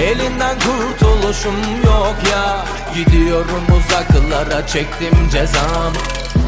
Elinden 0.00 0.56
kurtuluşum 0.58 1.54
yok 1.84 2.16
ya. 2.32 2.64
Gidiyorum 2.94 3.64
uzaklara 3.76 4.66
çektim 4.66 5.28
cezamı 5.32 5.96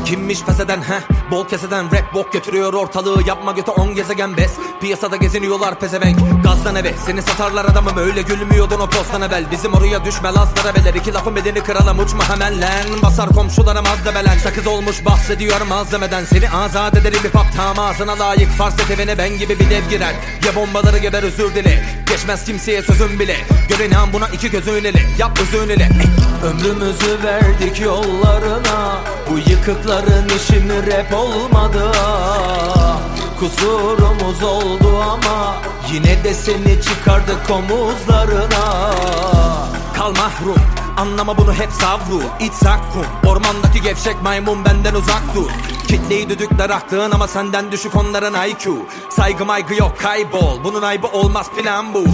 Kimmiş 0.05 0.43
pes 0.43 0.61
eden 0.61 0.83
he? 0.83 1.01
Bol 1.31 1.49
keseden 1.49 1.85
rap 1.85 2.15
bok 2.15 2.33
götürüyor 2.33 2.73
ortalığı. 2.73 3.23
Yapma 3.27 3.53
götü 3.53 3.71
on 3.71 3.95
gezegen 3.95 4.37
bes. 4.37 4.53
Piyasada 4.81 5.17
geziniyorlar 5.17 5.81
pezevenk. 5.81 6.19
Gazdan 6.45 6.77
eve 6.77 6.95
seni 7.07 7.23
satarlar 7.23 7.65
adamım. 7.65 7.97
Öyle 7.97 8.23
gülmüyordun 8.23 8.81
o 8.81 8.87
postan 8.87 9.23
evvel. 9.23 9.45
Bizim 9.51 9.75
oraya 9.75 10.05
düşme 10.05 10.29
lazlara 10.29 10.75
beler. 10.75 10.95
İki 10.95 11.15
lafın 11.15 11.37
bedeni 11.37 11.61
kıralım 11.61 11.99
uçma 11.99 12.29
hemen 12.29 12.61
lan. 12.61 13.03
Basar 13.03 13.29
komşularım 13.29 13.85
az 13.87 14.05
da 14.05 14.15
belen. 14.15 14.39
Sakız 14.39 14.67
olmuş 14.67 15.05
bahsediyor 15.05 15.61
malzemeden. 15.61 16.25
Seni 16.25 16.51
azat 16.51 16.97
ederim 16.97 17.21
bir 17.25 17.31
pap 17.31 17.47
tam 17.57 17.79
ağzına 17.79 18.19
layık. 18.19 18.51
Farz 18.51 18.75
et 18.75 18.91
evine 18.91 19.19
ben 19.19 19.39
gibi 19.39 19.59
bir 19.59 19.71
dev 19.71 19.89
girer. 19.91 20.15
Ya 20.47 20.55
bombaları 20.55 20.99
geber 20.99 21.23
özür 21.23 21.55
dile. 21.55 21.85
Geçmez 22.09 22.45
kimseye 22.45 22.83
sözüm 22.83 23.19
bile. 23.19 23.37
Gör 23.69 23.85
inan 23.85 24.13
buna 24.13 24.29
iki 24.29 24.51
gözün 24.51 24.73
ile 24.73 25.03
Yap 25.19 25.39
özün 25.41 25.69
ile 25.69 25.89
Ömrümüzü 26.45 27.23
verdik 27.25 27.81
yollarına. 27.81 29.01
Bu 29.31 29.39
yıkıkların 29.93 30.29
işi 30.29 30.69
rap 30.87 31.15
olmadı. 31.15 31.93
Kusurumuz 33.41 34.43
oldu 34.43 35.03
ama 35.03 35.55
Yine 35.93 36.25
de 36.25 36.35
seni 36.35 36.83
çıkardık 36.83 37.51
omuzlarına 37.51 38.91
Kal 39.97 40.11
mahrum 40.11 40.63
Anlama 40.97 41.39
bunu 41.39 41.55
hep 41.55 41.73
savru. 41.73 42.23
İç 42.41 42.53
zakkum 42.53 43.07
Ormandaki 43.27 43.83
gevşek 43.83 44.23
maymun 44.23 44.65
benden 44.65 44.95
uzak 44.95 45.23
dur. 45.35 45.51
Kitleyi 45.89 46.29
düdükler 46.29 46.71
aktığın 46.71 47.11
ama 47.11 47.29
senden 47.29 47.73
düşük 47.73 47.97
onların 47.97 48.49
IQ 48.49 48.77
Saygı 49.11 49.45
maygı 49.45 49.75
yok 49.75 49.99
kaybol. 50.03 50.65
Bunun 50.65 50.83
ayıbı 50.83 51.07
olmaz 51.07 51.51
plan 51.51 51.95
bu. 51.95 52.05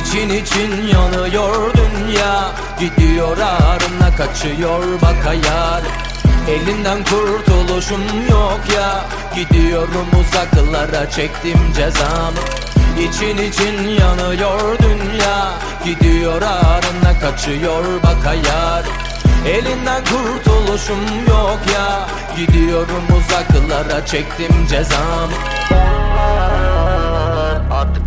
İçin 0.00 0.28
için 0.28 0.88
yanıyor 0.92 1.72
dünya. 1.74 2.50
Gidiyor 2.80 3.38
ağrına 3.38 4.16
kaçıyor 4.16 4.82
bak 5.02 5.26
ayar 5.26 6.13
Elinden 6.48 7.04
kurtuluşum 7.04 8.02
yok 8.30 8.60
ya. 8.76 9.04
Gidiyorum 9.34 10.06
uzaklara 10.20 11.10
çektim 11.10 11.58
cezamı. 11.76 12.40
İçin 13.00 13.38
için 13.38 13.88
yanıyor 13.88 14.78
dünya. 14.78 15.52
Gidiyor 15.84 16.42
ağrına 16.42 17.18
kaçıyor 17.20 17.84
bak 18.02 18.26
ayar 18.26 18.84
Elinden 19.48 20.02
kurtuluşum 20.04 21.26
yok 21.28 21.60
ya. 21.74 22.08
Gidiyorum 22.36 23.04
uzaklara 23.16 24.06
çektim 24.06 24.66
cezamı 24.70 25.32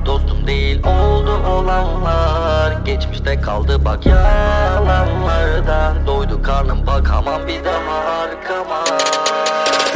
dostum 0.07 0.47
değil 0.47 0.83
oldu 0.83 1.31
olanlar. 1.47 2.71
Geçmişte 2.85 3.41
kaldı 3.41 3.85
bak 3.85 4.05
yalanlardan. 4.05 6.07
Doydu 6.07 6.41
karnım 6.41 6.87
bakamam 6.87 7.47
bir 7.47 7.65
daha 7.65 8.21
arkama 8.21 8.83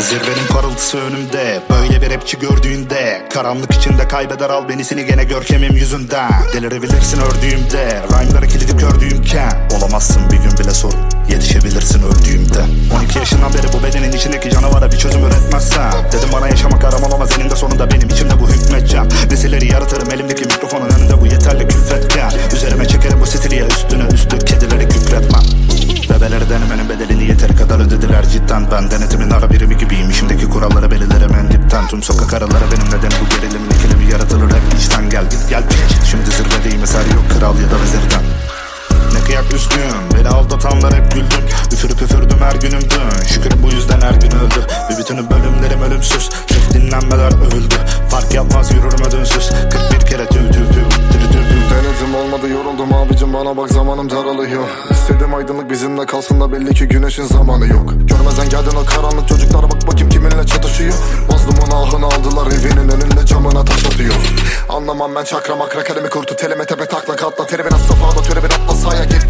Zirvenin 0.01 0.47
parıltısı 0.49 0.97
önümde. 0.97 1.61
Böyle 1.69 2.01
bir 2.01 2.15
rapçi 2.15 2.39
gördüğünde 2.39 3.27
Karanlık 3.33 3.73
içinde 3.73 4.07
kaybeder 4.07 4.49
al 4.49 4.69
beni 4.69 4.85
seni 4.85 5.05
gene 5.05 5.23
görkemim 5.23 5.73
yüzünden. 5.73 6.31
Delirebilirsin 6.53 7.21
ördüğümde 7.21 8.01
Rhyme'ları 8.09 8.47
kilidi 8.47 8.77
kördüğümken 8.77 9.69
Olamazsın 9.77 10.21
bir 10.31 10.37
gün 10.37 10.57
bile 10.57 10.71
sorun. 10.71 10.99
Yetişebilirsin 11.29 12.03
öldüğümde 12.03 12.59
12 12.97 13.19
yaşından 13.19 13.53
beri 13.53 13.73
bu 13.73 13.83
bedenin 13.83 14.11
içindeki 14.11 14.49
canavara 14.49 14.91
bir 14.91 14.97
çözüm 14.97 15.25
üretmezsem. 15.25 15.91
Dedim 16.11 16.29
bana 16.33 16.47
yaşamak 16.47 16.83
aram 16.83 17.03
olamaz 17.03 17.39
eninde 17.39 17.55
sonunda 17.55 17.91
benim 17.91 18.09
içimde 18.09 18.39
bu 18.39 18.49
hükmeteceğim 18.49 19.07
Nesilleri 19.31 19.71
yaratırım 19.71 20.11
elimdeki 20.11 20.41
mikrofonun 20.41 20.89
önünde 20.89 21.21
bu 21.21 21.25
yeterli 21.25 21.67
külfetken. 21.67 22.31
Üzerime 22.55 22.87
çekerim 22.87 23.21
bu 23.21 23.25
stiliye 23.25 23.65
üstüne 23.65 24.03
üstlük 24.13 24.47
kedileri 24.47 24.89
kükretmem 24.89 25.70
Bebeleri 26.21 26.49
denemenin 26.49 26.89
bedelini 26.89 27.23
yeteri 27.23 27.55
kadar 27.55 27.79
ödediler 27.79 28.29
cidden? 28.29 28.71
Ben 28.71 28.91
denetimin 28.91 29.29
ara 29.29 29.49
birimi 29.49 29.77
gibiyim. 29.77 30.09
İşimdeki 30.09 30.49
kuralları 30.49 30.91
belirlerim 30.91 31.35
en 31.35 31.51
dipten 31.51 31.87
Tüm 31.87 32.03
sokak 32.03 32.33
araları 32.33 32.63
benim 32.71 32.87
nedeni 32.87 33.13
bu 33.21 33.29
gerilimin 33.35 33.69
ikilemi 33.69 34.11
yaratılır 34.11 34.49
hep 34.49 34.79
içten. 34.79 35.09
Gel 35.09 35.23
git 35.23 35.49
gel 35.49 35.63
piç. 35.69 36.09
Şimdi 36.11 36.31
zirvedeyim 36.31 36.83
eser 36.83 37.05
yok 37.05 37.23
kral 37.29 37.55
ya 37.59 37.71
da 37.71 37.81
vezirden. 37.81 38.23
Ne 39.13 39.19
kıyak 39.25 39.53
üzgün 39.53 40.17
Beni 40.17 40.29
aldatanlar 40.29 40.93
hep 40.93 41.11
güldüm 41.11 41.45
Üfürüp 41.73 42.01
üfürdüm 42.01 42.39
her 42.39 42.55
günüm 42.55 42.81
dün. 42.81 43.25
Şükür 43.27 43.63
bu 43.63 43.71
yüzden 43.71 44.01
her 44.01 44.13
gün 44.13 44.31
öldü. 44.31 44.67
Bir 44.89 44.97
bütünü 44.97 45.29
bölümlerim 45.29 45.81
ölümsüz. 45.81 46.29
Sırf 46.47 46.73
dinlenmeler 46.73 47.31
övüldü. 47.31 47.75
Fark 48.09 48.33
yapmaz 48.33 48.71
yürürüm 48.71 49.01
ödünsüz. 49.07 49.51
41 49.91 50.05
kere 50.05 50.25
tüv 50.25 50.51
tüv 50.51 50.73
tüv 50.73 50.90
Denedim 51.81 52.15
olmadı 52.15 52.49
yoruldum 52.49 52.93
abicim. 52.93 53.33
Bana 53.33 53.57
bak 53.57 53.69
zamanım 53.69 54.09
daralıyor. 54.09 54.63
İstedim 54.91 55.33
aydınlık 55.33 55.69
bizimle 55.71 56.05
kalsın 56.05 56.41
da 56.41 56.51
belli 56.51 56.73
ki 56.73 56.87
güneşin 56.87 57.23
zamanı 57.23 57.67
yok. 57.67 57.93
Görmezden 58.07 58.49
geldin 58.49 58.77
o 58.81 58.85
karanlık 58.85 59.27
çocuklara 59.27 59.63
bak 59.63 59.87
bakayım 59.87 60.09
kiminle 60.09 60.45
çatışıyor. 60.45 60.93
Mazlumun 61.31 61.71
ahını 61.71 62.05
aldılar 62.05 62.47
evinin 62.47 62.89
önünde 62.89 63.25
camına 63.25 63.65
taş 63.65 63.85
atıyoruz 63.85 64.33
Anlamam 64.69 65.15
ben 65.15 65.23
çakra 65.23 65.55
makra 65.55 65.83
kalemi 65.83 66.09
kurtu 66.09 66.35
teleme 66.35 66.65
tepe 66.65 66.85
takla 66.85 67.15
katla. 67.15 67.47
Teribin 67.47 67.71
az 67.71 67.81
safhada 67.81 68.21
türebin 68.23 68.49
atla 68.49 68.75
sahaya 68.75 69.03
Git 69.03 69.20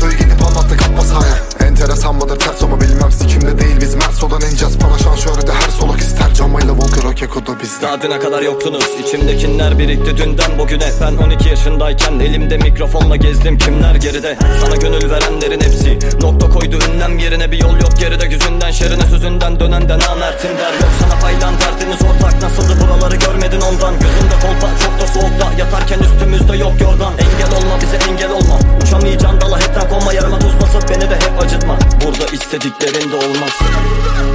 Enteresan 1.91 2.15
mıdır 2.15 2.39
ters 2.39 2.63
ama 2.63 2.81
bilmem 2.81 3.11
sikimde 3.11 3.59
değil 3.59 3.81
biz. 3.81 3.95
Merso'dan 3.95 4.41
ineceğiz 4.41 4.77
para 4.77 4.97
şan 4.97 5.15
şöhrete 5.15 5.53
her 5.53 5.69
soluk 5.79 5.99
ister. 5.99 6.33
Camayla 6.33 6.73
Volker 6.73 7.03
Okeku'da 7.03 7.59
bizde. 7.61 7.85
Daha 7.85 8.01
düne 8.01 8.19
kadar 8.19 8.41
yoktunuz. 8.41 8.85
İçimdekiler 9.03 9.79
birikti 9.79 10.17
dünden 10.17 10.59
bugüne. 10.59 10.91
Ben 11.01 11.17
12 11.17 11.49
yaşındayken 11.49 12.19
elimde 12.19 12.57
mikrofonla 12.57 13.15
gezdim. 13.15 13.57
Kimler 13.57 13.95
geride? 13.95 14.37
Sana 14.61 14.75
gönül 14.75 15.09
verenlerin 15.09 15.59
hepsi. 15.61 15.99
Nokta 16.21 16.49
koydu 16.49 16.79
ünlem 16.89 17.17
yerine. 17.17 17.51
Bir 17.51 17.57
yol 17.57 17.79
yok 17.79 17.99
geride. 17.99 18.25
Güzünden 18.25 18.71
şerine 18.71 19.05
sözünden 19.05 19.59
dönenden 19.59 19.99
namertim 19.99 20.51
der. 20.57 20.73
Yok 20.73 20.91
sana 20.99 21.19
paylan 21.19 21.53
derdimiz 21.59 22.01
ortak. 22.01 22.41
Nasıldı 22.41 22.73
buraları 22.81 23.15
görmedin 23.15 23.61
ondan. 23.61 23.93
Gözümde 23.93 24.35
kolpa 24.41 24.67
çok 24.83 24.99
da 25.01 25.07
soğukta. 25.13 25.59
Yatarken 25.59 25.99
üstümüzde 25.99 26.57
yok 26.57 26.81
yordan 26.81 27.13
Engel 27.13 27.51
olma 27.57 27.81
bize 27.81 28.11
engel 28.11 28.31
olma. 28.31 28.59
Uçamayacaksın 28.83 29.41
dala 29.41 29.59
hep 29.59 29.89
konma 29.89 30.13
Yarıma 30.13 30.39
tuz 30.39 30.61
basıp 30.61 30.89
beni 30.89 31.09
de 31.09 31.15
hep 31.15 31.41
acıtma 31.41 31.80
Burada 32.05 32.25
istediklerin 32.31 33.11
de 33.11 33.15
olmaz. 33.15 33.59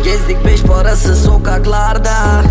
Gezdik 0.04 0.44
beş 0.46 0.62
parası 0.62 1.16
sokaklarda 1.16 2.42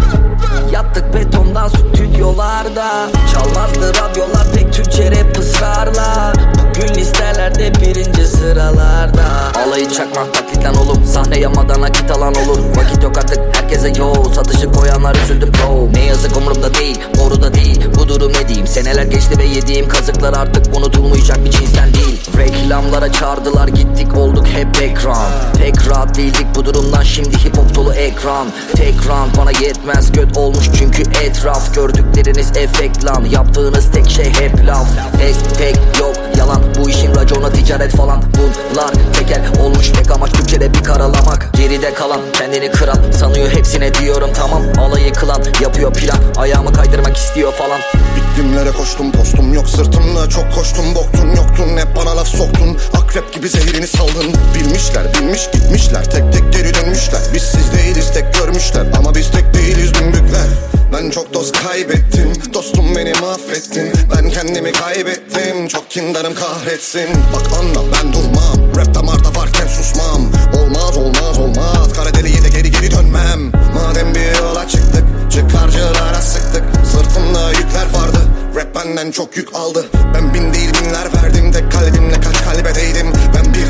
Yattık 0.72 1.14
betondan 1.14 1.68
stüdyolarda. 1.68 3.10
Çalmazdı 3.34 3.90
radyolar 3.90 4.54
tek 4.54 4.74
Türkçe 4.74 5.12
rap 5.12 5.38
ısrarla. 5.40 6.34
Bugün 6.60 6.96
listelerde 6.96 7.74
birinci 7.82 8.28
sıralarda. 8.28 9.24
Alayı 9.68 9.90
çakmak 9.90 10.34
taklitten 10.34 10.74
oğlum 10.74 11.06
Sahne 11.06 11.40
yamadan 11.40 11.82
nakit 11.82 12.12
alan 12.12 12.34
olur. 12.36 12.60
Vakit 12.76 13.04
yok 13.04 13.18
artık 13.18 13.40
herkese 13.56 13.94
yo 13.98 14.14
Satışı 14.36 14.72
koyanlar 14.72 15.16
üzüldü 15.16 15.52
bro. 15.54 15.90
Ne 15.94 16.06
yazık 16.06 16.38
umurumda 16.38 16.74
değil 16.74 17.00
Moru 17.18 17.42
da 17.42 17.54
değil. 17.54 17.86
Bu 18.00 18.10
durum 18.10 18.34
ne 18.34 18.48
diyeyim? 18.48 18.68
Seneler 18.68 19.04
geçti 19.06 19.38
ve 19.38 19.44
yediğim 19.44 19.88
kazıklar 19.88 20.34
artık 20.34 20.78
unutulmayacak 20.78 21.46
bir 21.46 21.52
cinsten 21.52 21.94
değil. 21.94 22.22
Reklamlara 22.38 23.12
çağırdılar 23.12 23.68
gittik 23.68 24.18
olduk 24.18 24.48
hep 24.48 24.82
ekran. 24.82 25.32
Pek 25.58 25.90
rahat 25.90 26.18
değildik 26.18 26.48
bu 26.56 26.66
durumdan 26.66 27.04
şimdi 27.04 27.38
hip 27.46 27.58
hop 27.58 27.76
dolu 27.76 27.94
ekran. 27.94 28.48
Tek 28.76 28.96
round 29.08 29.38
bana 29.38 29.52
yetmez 29.52 30.12
göt 30.26 30.38
olmuş 30.38 30.70
çünkü 30.80 31.02
etraf. 31.24 31.76
Gördükleriniz 31.76 32.58
efekt 32.58 33.06
lan. 33.06 33.26
Yaptığınız 33.26 33.92
tek 33.92 34.10
şey 34.10 34.26
hep 34.26 34.66
laf. 34.68 34.88
Tek 35.20 35.58
tek 35.58 35.76
yok. 36.00 36.16
Yalan. 36.38 36.62
Bu 36.80 36.90
işin 36.90 37.16
racona 37.16 37.50
ticaret 37.50 37.92
falan. 37.92 38.24
Bunlar 38.38 38.94
tekel 39.14 39.42
olmuş 39.60 39.90
tek 39.90 40.12
amaç 40.12 40.32
Türkçede 40.32 40.74
bir 40.74 40.84
karalamak. 40.84 41.50
Geride 41.54 41.94
kalan 41.94 42.22
kendini 42.34 42.72
kıran. 42.72 42.98
Sanıyor 43.20 43.52
hepsine 43.52 43.94
diyorum 43.94 44.30
tamam. 44.34 44.62
Alayı 44.80 45.14
kılan 45.14 45.44
yapıyor 45.62 45.94
plan. 45.94 46.18
Ayağımı 46.38 46.74
kaydırmak 46.74 47.18
istiyor 47.18 47.54
falan. 47.54 47.80
Bittimlere 48.16 48.72
koştum 48.72 49.12
postum 49.12 49.54
yok. 49.54 49.70
Sırtımda 49.70 50.30
Çok 50.30 50.54
koştum 50.56 50.96
boktun 50.96 51.28
yoktun. 51.28 51.78
Hep 51.78 51.96
bana 51.96 52.18
laf 52.18 52.28
soktun. 52.28 52.78
Akrep 52.94 53.34
gibi 53.34 53.50
zehrini 53.50 53.88
saldın. 53.88 54.34
Bilmişler 54.56 55.04
bilmiş 55.14 55.50
gitmişler. 55.54 56.12
Tek 56.12 56.34
tek 56.34 56.54
geri 56.54 56.74
dönmüşler. 56.74 57.22
Biz 57.34 57.44
siz 57.44 57.74
değiliz 57.74 58.14
tek 58.14 58.34
görmüşler. 58.34 58.86
Ama 58.98 59.16
biz 59.16 59.32
tek 59.32 59.54
değiliz 59.54 59.94
dümbükler 60.16 60.48
ben 60.94 61.10
çok 61.10 61.34
dost 61.34 61.64
kaybettim. 61.64 62.34
Dostum 62.54 62.96
beni 62.96 63.14
mahvettin. 63.22 63.94
Ben 64.16 64.30
kendimi 64.30 64.72
kaybettim. 64.72 65.68
Çok 65.68 65.90
kindarım 65.92 66.36
kahretsin. 66.36 67.10
Bak 67.34 67.60
anla 67.60 67.92
ben 67.94 68.14
durmam. 68.14 68.76
Rap 68.76 68.96
damarda 68.96 69.40
varken 69.40 69.68
susmam. 69.68 70.32
Olmaz 70.60 70.98
olmaz 70.98 71.40
olmaz. 71.40 71.94
Kara 71.96 72.14
deliğe 72.14 72.44
de 72.44 72.50
geri 72.50 72.72
geri 72.72 72.92
dönmem. 72.92 73.52
Madem 73.76 74.16
bir 74.16 74.40
yola 74.40 74.68
çıktık 74.68 75.04
Çıkarcılara 75.32 76.22
sıktık. 76.22 76.64
Sırtımda 76.92 77.52
yükler 77.52 77.86
vardı. 77.94 78.18
Rap 78.56 78.76
benden 78.76 79.12
çok 79.12 79.38
yük 79.38 79.56
aldı. 79.56 79.86
Ben 80.14 80.34
bin 80.34 80.54
değil 80.54 80.70
binler 80.74 81.24
verdim. 81.24 81.52
Tek 81.52 81.72
kalbimle 81.72 82.20
kaç 82.22 82.44
kalbe 82.44 82.76
değdim. 82.76 83.08
Ben 83.36 83.54
bir 83.54 83.65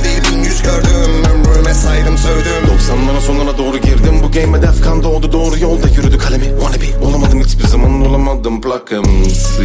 plakımsı 8.76 9.64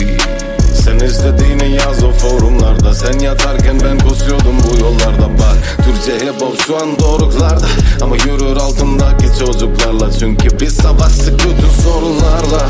sen 0.74 0.98
istediğini 0.98 1.76
yaz 1.76 2.04
o 2.04 2.12
forumlarda. 2.12 2.94
Sen 2.94 3.18
yatarken 3.18 3.80
ben 3.84 3.98
kusuyordum 3.98 4.56
bu 4.64 4.80
yollarda. 4.80 5.38
Bak 5.38 5.76
Türkçe 5.84 6.26
hip 6.26 6.42
hop 6.42 6.60
şu 6.66 6.76
an 6.76 6.98
doruklarda. 6.98 7.66
Ama 8.02 8.16
yürür 8.16 8.56
altındaki 8.56 9.26
çocuklarla. 9.38 10.12
Çünkü 10.12 10.60
biz 10.60 10.76
savaştık 10.76 11.34
bütün 11.34 11.70
sorunlarla. 11.82 12.68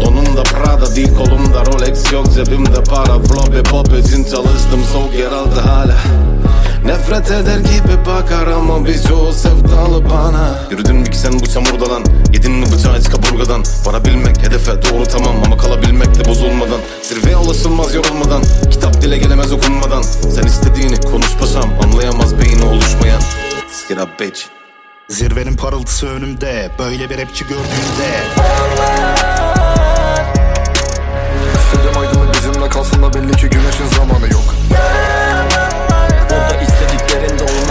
Donumda 0.00 0.42
Prada 0.42 0.96
değil 0.96 1.14
kolumda 1.14 1.64
Rolex 1.66 2.12
yok. 2.12 2.26
Cebimde 2.34 2.82
para 2.84 3.18
Floppy 3.20 3.70
pop 3.70 3.88
için 3.88 4.24
çalıştım. 4.24 4.80
Soğuk 4.92 5.14
yer 5.14 5.32
aldı 5.32 5.60
hala 5.60 5.96
Nefret 6.86 7.30
eder 7.30 7.58
gibi 7.58 8.06
bakar 8.06 8.46
ama 8.46 8.86
birçoğu 8.86 9.32
sevdalı 9.32 10.10
bana. 10.10 10.58
Yürüdün 10.70 10.96
mü 10.96 11.10
ki 11.10 11.18
sen 11.18 11.32
bu 11.40 11.46
çamurda 11.46 11.90
lan? 11.90 12.04
Yedin 12.32 12.52
mi 12.52 12.66
bıçağı 12.72 12.98
hiç 12.98 13.08
kaburgadan? 13.08 13.64
Varabilmek 13.84 14.42
hedefe 14.42 14.72
doğru 14.72 15.06
tamam 15.06 15.36
ama 15.44 15.56
kalabilmek 15.56 16.14
de 16.14 16.28
bozulmadan. 16.28 16.80
Zirveye 17.02 17.36
ulaşılmaz 17.36 17.94
yorulmadan 17.94 18.42
Kitap 18.70 19.02
dile 19.02 19.18
gelemez 19.18 19.52
okunmadan. 19.52 20.02
Sen 20.02 20.42
istediğini 20.42 21.00
konuş 21.00 21.36
paşam 21.40 21.70
Anlayamaz 21.82 22.38
beyni 22.40 22.64
oluşmayan. 22.64 23.20
Let's 23.56 23.88
get 23.88 23.98
up 23.98 24.20
bitch. 24.20 24.40
Zirvenin 25.08 25.56
parıltısı 25.56 26.06
önümde 26.06 26.70
Böyle 26.78 27.10
bir 27.10 27.18
rapçi 27.18 27.44
gördüğümde. 27.44 28.10
İstedim 31.58 32.00
aydınlık 32.00 32.34
bizimle 32.34 32.68
kalsın 32.68 33.02
da 33.02 33.14
belli 33.14 33.36
ki 33.36 33.48
güneşin 33.48 33.86
zamanı 33.96 34.32
yok 34.32 34.54
Burada 37.16 37.26
istediklerin 37.26 37.38
de 37.38 37.65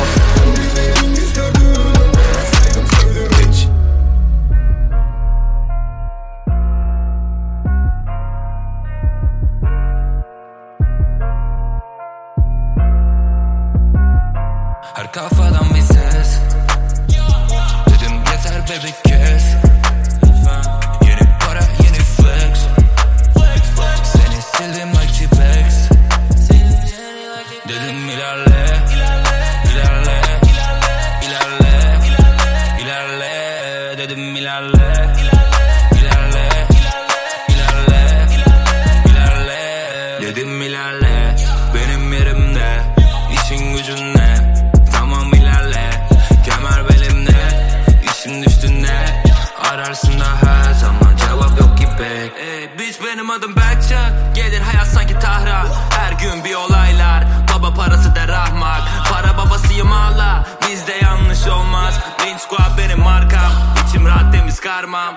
bitch 53.36 53.42
benim 53.42 53.56
adım 53.56 53.56
Berkcan. 53.56 54.34
Gelir 54.34 54.62
hayat 54.62 54.88
sanki 54.88 55.20
tahra. 55.20 55.66
Her 55.90 56.12
gün 56.12 56.44
bir 56.44 56.56
olaylar. 56.56 57.24
Baba 57.54 57.74
parası 57.74 58.16
da 58.16 58.28
rahmak 58.28 58.82
Para 59.12 59.38
babasıyım 59.38 59.92
hala. 59.92 60.46
Bizde 60.70 60.94
yanlış 61.02 61.48
olmaz. 61.48 62.00
Lynch 62.22 62.40
squad 62.40 62.78
benim 62.78 63.00
markam. 63.00 63.52
İçim 63.88 64.06
rahat 64.06 64.34
temiz 64.34 64.60
karmam. 64.60 65.16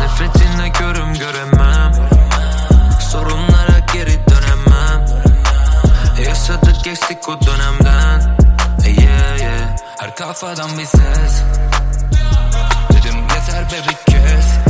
Nefretinle 0.00 0.68
görüm 0.68 1.14
göremem. 1.14 1.92
Sorunlara 3.10 3.78
geri 3.92 4.20
dönemem. 4.28 5.06
Yaşadık 6.26 6.84
geçtik 6.84 7.28
o 7.28 7.46
dönemden. 7.46 8.36
Yeah 8.84 9.40
yeah. 9.40 9.76
Her 9.98 10.16
kafadan 10.16 10.78
bir 10.78 10.86
ses. 10.86 11.42
Dedim 12.92 13.16
yeter 13.22 13.64
baby 13.66 13.94
kes 14.06 14.61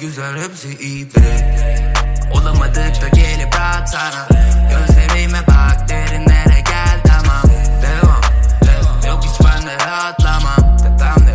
güzel 0.00 0.42
hepsi 0.42 0.78
iyi 0.78 1.14
be 1.14 1.92
Olamadık 2.32 3.02
da 3.02 3.08
gelip 3.08 3.56
rahat 3.56 3.90
sana 3.90 4.28
Gözlerime 4.70 5.38
bak 5.48 5.88
derinlere 5.88 6.60
gel 6.60 7.00
tamam. 7.06 7.42
Devam, 7.82 8.20
devam. 8.62 9.06
Yok 9.06 9.24
hiç 9.24 9.46
ben 9.46 9.66
de 9.66 9.76
rahatlamam 9.86 10.76
Tepemde 10.76 11.34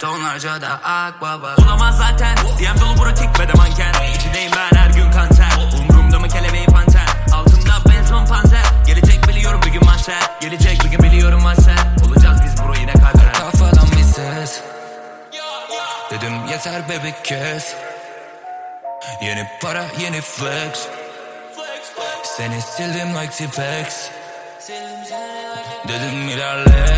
Tonlarca 0.00 0.60
da 0.60 0.68
akbaba 0.84 1.54
Olamaz 1.58 1.98
zaten. 1.98 2.36
DM 2.36 2.80
dolu 2.80 2.98
bura 2.98 3.14
tik 3.14 3.40
ve 3.40 3.48
de 3.48 3.52
manken 3.52 3.92
İçindeyim 4.16 4.50
ben 4.56 4.78
her 4.78 4.90
gün 4.90 5.10
kanser 5.10 5.48
Umrumda 5.80 6.18
mı 6.18 6.28
kelebeği 6.28 6.66
panter? 6.66 7.06
Altımda 7.32 7.72
benzon 7.88 8.26
panzer 8.26 8.64
Gelecek 8.86 9.28
biliyorum 9.28 9.60
bir 9.66 9.70
gün 9.72 9.84
mahşer. 9.84 10.30
Gelecek 10.40 10.84
bir 10.84 10.90
gün 10.90 11.02
biliyorum 11.02 11.42
mahşer 11.42 11.78
yeter 16.56 16.88
bebek 16.88 17.24
kes. 17.24 17.74
Yeni 19.20 19.46
para 19.60 19.84
yeni 20.00 20.20
flex. 20.20 20.88
Seni 22.24 22.60
sildim 22.60 23.14
like 23.14 23.32
T-Pex. 23.32 24.10
Dedim 25.88 26.28
ilerle 26.28 26.95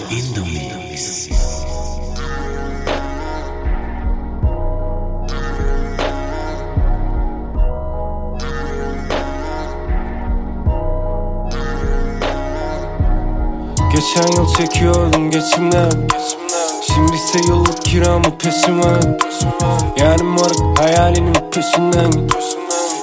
in 0.00 0.34
the 0.34 0.40
mix. 0.40 1.28
Geçen 13.92 14.32
yıl 14.36 14.54
çekiyordum 14.54 15.30
geçimden. 15.30 15.90
Şimdi 16.82 17.16
ise 17.16 17.38
yıllık 17.48 17.82
kiramı 17.82 18.38
peşime 18.38 19.00
Yani 19.96 20.22
moruk 20.22 20.78
hayalinin 20.78 21.34
peşinden. 21.52 22.28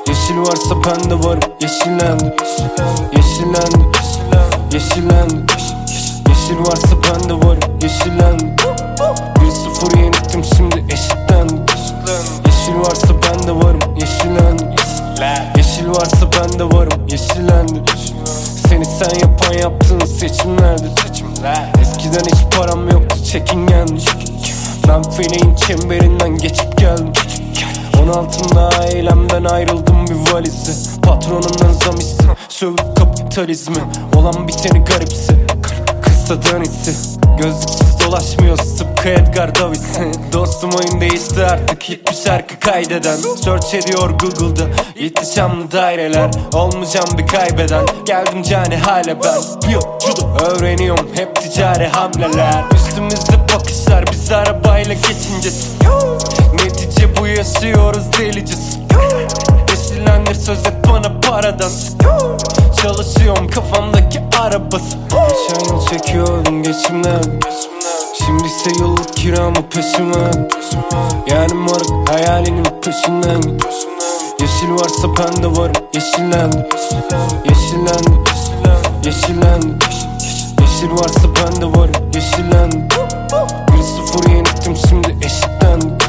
Yeşil 0.08 0.38
varsa 0.38 0.76
ben 0.86 1.10
de 1.10 1.24
varım 1.24 1.54
yeşillendi. 1.62 2.36
Yeşillendi. 3.16 3.90
Yeşillendi 4.74 5.50
Yeşil 6.30 6.60
varsa 6.60 6.96
ben 7.04 7.30
de 7.30 7.34
varım 7.34 7.80
yeşillendi 7.82 8.56
1-0 9.36 9.98
yenildim 9.98 10.44
şimdi 10.58 10.94
eşitlendi 10.94 11.72
Yeşil 12.46 12.80
varsa 12.80 13.08
ben 13.08 13.48
de 13.48 13.52
varım 13.52 13.96
yeşillendi 14.02 14.76
Yeşil 15.58 15.90
varsa 15.90 16.30
ben 16.40 16.60
de 16.60 16.64
varım 16.64 17.08
yeşillendi 17.08 17.84
Seni 18.70 18.86
sen 18.86 19.20
yapan 19.20 19.54
yaptığın 19.54 20.06
seçimlerdi 20.06 20.90
Eskiden 21.82 22.26
hiç 22.26 22.58
param 22.58 22.90
yoktu 22.90 23.16
çekingendim 23.32 23.98
Ben 24.88 25.04
feleğin 25.04 25.56
çemberinden 25.56 26.38
geçip 26.38 26.78
geldim. 26.78 27.12
16'mda 27.94 28.80
ailemden 28.80 29.44
ayrıldım 29.44 30.08
bir 30.08 30.34
valizi. 30.34 31.02
Patronumdan 31.02 31.72
zam 31.72 31.96
iste 31.98 32.24
Sövüp 32.50 32.98
kapitalizmi. 32.98 33.84
Olan 34.16 34.48
biteni 34.48 34.80
garipsi 34.80 35.49
Kısa 36.30 36.60
hissi 36.60 37.20
Gözlüksüz 37.38 38.06
dolaşmıyoruz 38.06 38.78
tıpkı 38.78 39.10
Edgar 39.10 39.56
Davis 39.56 39.82
Dostum 40.34 40.70
oyun 40.72 41.02
değişti 41.02 41.46
artık 41.46 41.84
hit 41.84 42.12
bir 42.12 42.16
şarkı 42.16 42.60
kaydeden. 42.60 43.18
Search 43.18 43.74
ediyor 43.74 44.10
Google'da 44.10 44.64
ihtişamlı 44.96 45.72
daireler. 45.72 46.32
Olmayacağım 46.54 47.18
bir 47.18 47.28
kaybeden. 47.28 47.86
Geldim 48.06 48.44
cani 48.44 48.78
hale 48.78 49.18
ben. 49.24 49.42
Öğreniyorum 50.46 51.08
hep 51.16 51.36
ticari 51.36 51.88
hamleler. 51.88 52.64
Üstümüzde 52.76 53.34
bakışlar 53.56 54.06
biz 54.12 54.32
arabayla 54.32 54.94
geçince 54.94 55.50
Netice 56.54 57.18
bu 57.18 57.28
yaşıyoruz 57.28 58.04
delice 58.20 58.56
Yeşillendir 59.70 60.36
söz 60.36 60.60
et 60.60 60.76
bana 60.90 61.20
paradan. 61.22 61.72
Çalışıyorum 62.82 63.48
kafamdaki 63.48 64.20
arabası 64.40 64.98
Geçen 65.60 65.76
yıl 65.76 65.86
çekiyordum 65.86 66.64
geçimden. 66.64 67.24
Şimdi 68.14 68.43
ise 68.43 68.70
yıllık 68.80 69.14
kiramı 69.14 69.70
peşime 69.70 70.32
Yani 71.28 71.53
moruk 71.53 72.10
hayalinin 72.10 72.64
peşinden. 72.82 73.60
Yeşil 74.39 74.72
varsa 74.72 75.07
ben 75.07 75.43
de 75.43 75.47
varım 75.47 75.76
yeşillendi 75.93 76.68
Yeşillendi 77.49 78.10
Yeşillendi 79.05 79.68
Yeşil 80.62 80.91
varsa 80.91 81.28
ben 81.36 81.62
de 81.62 81.66
varım 81.66 82.12
yeşillendi 82.16 82.78
1-0 82.78 84.30
yenildim 84.30 84.76
şimdi 84.89 85.26
eşitlendi 85.26 86.03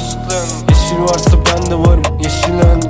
Yeşil 0.68 1.02
varsa 1.02 1.36
ben 1.46 1.70
de 1.70 1.74
varım 1.78 2.18
yeşillendi 2.22 2.86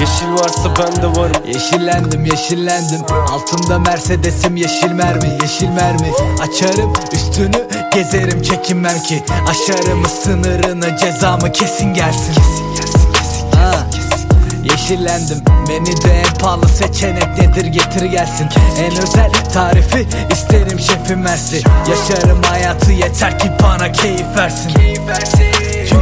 Yeşil 0.00 0.32
varsa 0.32 0.74
ben 0.78 1.02
de 1.02 1.20
varım. 1.20 1.42
Yeşillendim 1.46 2.24
yeşillendim. 2.24 3.00
Altımda 3.30 3.78
Mercedes'im 3.78 4.56
yeşil 4.56 4.90
mermi 4.90 5.38
yeşil 5.42 5.68
mermi. 5.68 6.12
Açarım 6.42 6.92
üstünü 7.12 7.68
gezerim. 7.94 8.42
Çekinmem 8.42 9.02
ki 9.02 9.22
Aşarım 9.48 10.06
sınırını 10.22 10.96
cezamı 10.96 11.52
kesin 11.52 11.94
gelsin. 11.94 12.34
Ha, 13.54 13.86
Yeşillendim. 14.64 15.42
Beni 15.68 16.02
de 16.02 16.20
en 16.20 16.38
pahalı 16.38 16.68
seçenek 16.68 17.38
nedir? 17.38 17.64
Getir 17.64 18.04
gelsin. 18.04 18.48
En 18.78 18.92
özel 19.02 19.30
tarifi 19.54 20.08
isterim 20.32 20.80
şefim 20.80 21.24
versin. 21.24 21.62
Yaşarım 21.90 22.42
hayatı 22.42 22.92
yeter 22.92 23.38
ki 23.38 23.50
bana 23.62 23.92
keyif 23.92 24.36
versin 24.36 24.72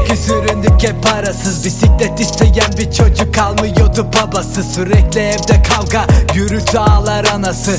Çünkü 0.09 0.23
süründük 0.23 0.83
hep 0.83 1.03
parasız. 1.03 1.65
Bisiklet 1.65 2.21
isteyen 2.21 2.73
bir 2.79 2.93
çocuk 2.93 3.35
kalmıyordu 3.35 4.07
babası. 4.23 4.63
Sürekli 4.63 5.21
evde 5.21 5.63
kavga 5.63 6.07
gürültü 6.35 6.79
ağlar 6.79 7.25
anası. 7.25 7.77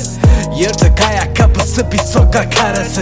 Yırtık 0.59 1.01
ayakkabısı 1.09 1.91
bir 1.91 1.97
sokak 1.97 2.61
arası. 2.63 3.01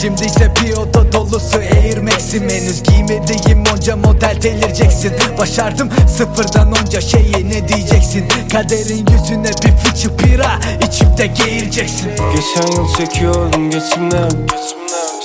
Şimdi 0.00 0.24
ise 0.24 0.52
bir 0.62 0.76
oda 0.76 1.12
dolusu 1.12 1.58
Air 1.58 1.98
Max'im. 1.98 2.50
Henüz 2.50 2.82
giymediğim 2.82 3.64
onca 3.74 3.96
model 3.96 4.36
delireceksin. 4.42 5.12
Başardım 5.38 5.90
sıfırdan 6.16 6.72
onca 6.72 7.00
şeyi 7.00 7.50
ne 7.50 7.68
diyeceksin? 7.68 8.28
Kaderin 8.52 9.06
yüzüne 9.12 9.50
bir 9.64 9.76
fıçı 9.76 10.18
bira 10.18 10.60
içip 10.88 11.18
de 11.18 11.26
geğireceksin. 11.26 12.10
Geçen 12.16 12.72
yıl 12.72 12.96
çekiyordum 12.96 13.70
geçimden 13.70 14.30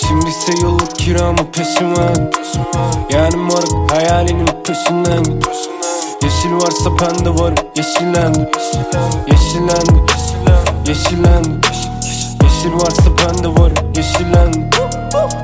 Şimdi 0.10 0.30
ise 0.30 0.52
yıllık 0.62 0.96
kiramı 0.96 1.52
peşime 1.52 2.14
Yani 3.10 3.36
moruk 3.36 3.92
hayalinin 3.92 4.50
peşinden. 4.68 5.42
Yeşil 6.24 6.54
varsa 6.54 6.90
ben 7.02 7.26
de 7.26 7.30
varım 7.30 7.56
yeşillendi 7.76 8.52
Yeşillendi 9.32 10.06
Yeşillendi 10.88 11.50
Yeşil 12.44 12.74
varsa 12.74 13.10
ben 13.18 13.44
de 13.44 13.48
varım 13.48 13.94
yeşillendi 13.96 14.70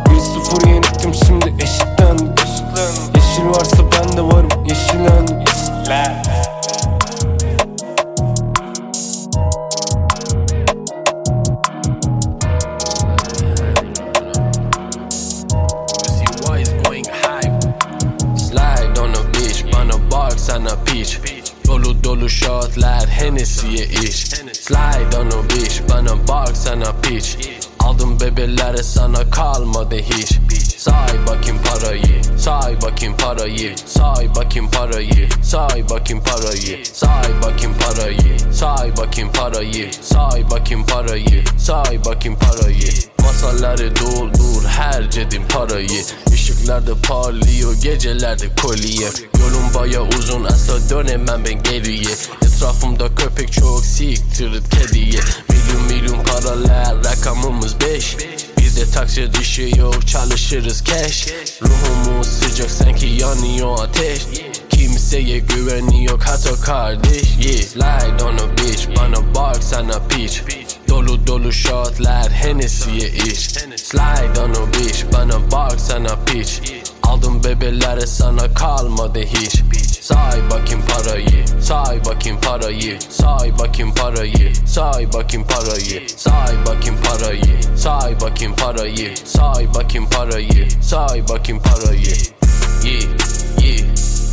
1-0 0.05 0.68
yenildim 0.68 1.13
şimdi 1.13 1.63
eşitlendi 1.63 2.24
Yeşil 3.16 3.47
varsa 3.47 3.78
ben 3.91 4.18
de 4.18 4.22
varım 4.22 4.66
yeşillendi 4.70 5.45
shotlar 23.46 23.70
Hennessy'ye 23.72 24.10
iş 24.10 24.16
Slide 24.54 25.18
on 25.18 25.32
a 25.32 25.50
beach 25.50 25.82
Bana 25.89 26.28
bak 26.28 26.58
sana 26.58 26.93
peach 27.02 27.38
Aldım 27.80 28.20
bebelere 28.20 28.84
sana 28.84 29.30
kalmadı 29.30 29.96
hiç 29.96 30.32
Say 30.86 31.28
bakayım 31.28 31.58
parayı 31.64 32.22
Say 32.38 32.82
bakayım 32.82 33.18
parayı 33.18 33.76
Say 33.86 34.36
bakayım 34.36 34.70
parayı 34.72 35.30
Say 35.44 35.90
bakayım 35.90 36.24
parayı 36.24 36.86
Say 36.94 37.42
bakayım 37.42 37.74
parayı 37.80 38.40
Say 38.54 38.98
bakayım 38.98 39.32
parayı 39.34 39.92
Say 40.02 40.52
bakayım 40.52 40.86
parayı 40.86 41.44
Say 41.58 42.06
bakayım 42.06 42.40
parayı. 42.40 42.90
Masaları 43.20 43.96
doldur 43.96 44.66
her 44.68 45.12
cedin 45.12 45.44
parayı. 45.48 46.04
Işıklarda 46.34 46.96
parlıyor 47.08 47.74
gecelerde 47.74 48.46
kolye. 48.62 49.10
Yolum 49.40 49.74
baya 49.76 50.02
uzun 50.02 50.44
asla 50.44 50.90
dönemem 50.90 51.44
ben 51.46 51.64
geriye. 51.64 52.16
Etrafımda 52.42 53.16
köpek 53.16 53.54
çok 53.54 53.86
siktirir 53.86 54.64
kediye. 54.70 55.22
Milyon 55.50 55.82
milyon 55.88 56.24
paralar 56.24 56.96
rakamımız 57.04 57.82
beş 57.82 58.18
Bizde 58.76 58.92
taksi 58.92 59.34
dışı 59.34 59.62
yok 59.62 60.08
çalışırız 60.08 60.84
cash. 60.84 61.28
Ruhumuz 61.62 62.28
sıcak 62.28 62.72
sanki 62.72 63.06
yanıyor 63.06 63.84
ateş. 63.84 64.22
Kimseye 64.70 65.40
güveni 65.40 66.06
yok 66.06 66.20
hatta 66.26 66.62
kardeş. 66.62 67.24
Yeah. 67.40 67.62
Slide 67.64 68.24
on 68.24 68.38
a 68.38 68.58
bitch 68.58 68.88
bana 68.98 69.36
bak 69.36 69.64
sana 69.64 70.08
piç 70.08 70.42
Dolu 70.90 71.28
dolu 71.28 71.54
shotlar 71.54 72.32
Hennessy'ye 72.32 73.10
iş 73.10 73.50
Slide 73.76 74.40
on 74.40 74.50
a 74.50 74.74
bitch 74.74 75.04
bana 75.14 75.52
bak 75.52 75.80
sana 75.80 76.20
piç 76.26 76.62
Aldım 77.04 77.44
bebelere 77.44 78.08
sana 78.08 78.54
kalmadı 78.54 79.20
hiç 79.20 79.64
Say 80.06 80.49
bakayım 80.51 80.82
parayı 80.88 81.45
Say 81.62 82.06
bakayım 82.06 82.41
parayı 82.41 82.99
Say 83.10 83.60
bakayım 83.60 83.93
parayı 83.95 84.53
Say 84.68 85.14
bakayım 85.14 85.47
parayı 85.47 86.08
Say 86.18 86.66
bakayım 86.66 86.95
parayı 87.03 87.62
Say 87.76 88.22
bakayım 88.22 88.56
parayı 88.56 89.16
Say 89.26 89.74
bakayım 89.74 90.10
parayı 90.10 90.68
Say 90.82 91.30
bakayım 91.30 91.62
parayı. 91.62 92.16
Yeah 92.84 93.03
yeah 93.62 93.88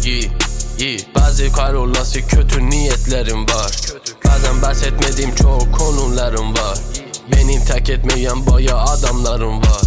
yeah 0.04 0.30
yeah 0.78 1.00
Bazı 1.14 1.52
kahrolası 1.52 2.26
kötü 2.26 2.70
niyetlerim 2.70 3.42
var. 3.48 3.72
Bazen 4.24 4.62
bahsetmediğim 4.62 5.34
çok 5.34 5.74
konularım 5.78 6.52
var. 6.52 6.78
Beni 7.32 7.64
terk 7.64 7.90
etmeyen 7.90 8.46
baya 8.46 8.76
adamlarım 8.76 9.58
var 9.58 9.82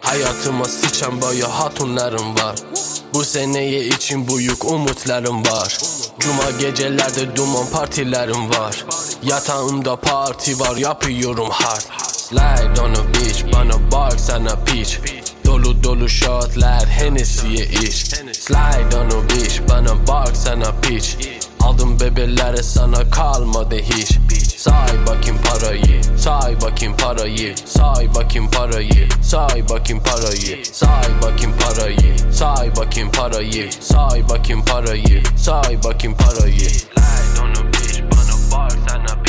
Hayatıma 0.00 0.64
sıçan 0.64 1.22
baya 1.22 1.58
hatunlarım 1.60 2.34
var. 2.34 2.56
Bu 3.14 3.24
seneye 3.24 3.84
için 3.84 4.28
büyük 4.28 4.64
umutlarım 4.64 5.46
var. 5.46 5.78
Cuma 6.18 6.50
gecelerde 6.60 7.36
duman 7.36 7.66
partilerim 7.72 8.50
var. 8.50 8.84
Yatağımda 9.22 9.96
parti 9.96 10.60
var 10.60 10.76
yapıyorum 10.76 11.48
hard. 11.50 12.08
Slide 12.28 12.80
on 12.80 12.94
a 12.94 13.14
bitch 13.14 13.52
bana 13.52 13.92
bak 13.92 14.20
sana 14.20 14.64
piç 14.64 14.98
Dolu 15.46 15.84
dolu 15.84 16.08
shotlar 16.08 16.86
Hennessy'ye 16.86 17.66
iş 17.66 18.04
Slide 18.32 18.96
on 18.96 19.06
a 19.06 19.28
bitch 19.28 19.60
bana 19.68 20.06
bak 20.08 20.36
sana 20.36 20.80
piç 20.80 21.16
Aldım 21.60 22.00
bebelere 22.00 22.62
sana 22.62 23.10
kalmadı 23.10 23.76
hiç. 23.76 24.18
Say 24.56 25.06
bakayım 25.06 25.38
parayı, 25.44 26.02
say 26.18 26.60
bakayım 26.60 26.96
parayı, 26.96 27.54
say 27.66 28.14
bakayım 28.14 28.50
parayı, 28.50 29.08
say 29.22 29.68
bakayım 29.68 30.02
parayı, 30.02 30.64
say 30.64 31.22
bakayım 31.22 31.54
parayı, 31.58 32.22
say 32.32 32.76
bakayım 32.76 33.12
parayı, 33.12 33.70
say 33.80 34.28
bakayım 34.28 34.64
parayı, 34.64 35.22
say 35.36 35.82
bakayım 35.84 36.16
parayı. 36.16 36.70
Lay 36.98 37.44
onu 37.44 37.72
bir 37.72 38.02
bana 38.10 38.36
bak 38.52 38.72
sana 38.88 39.27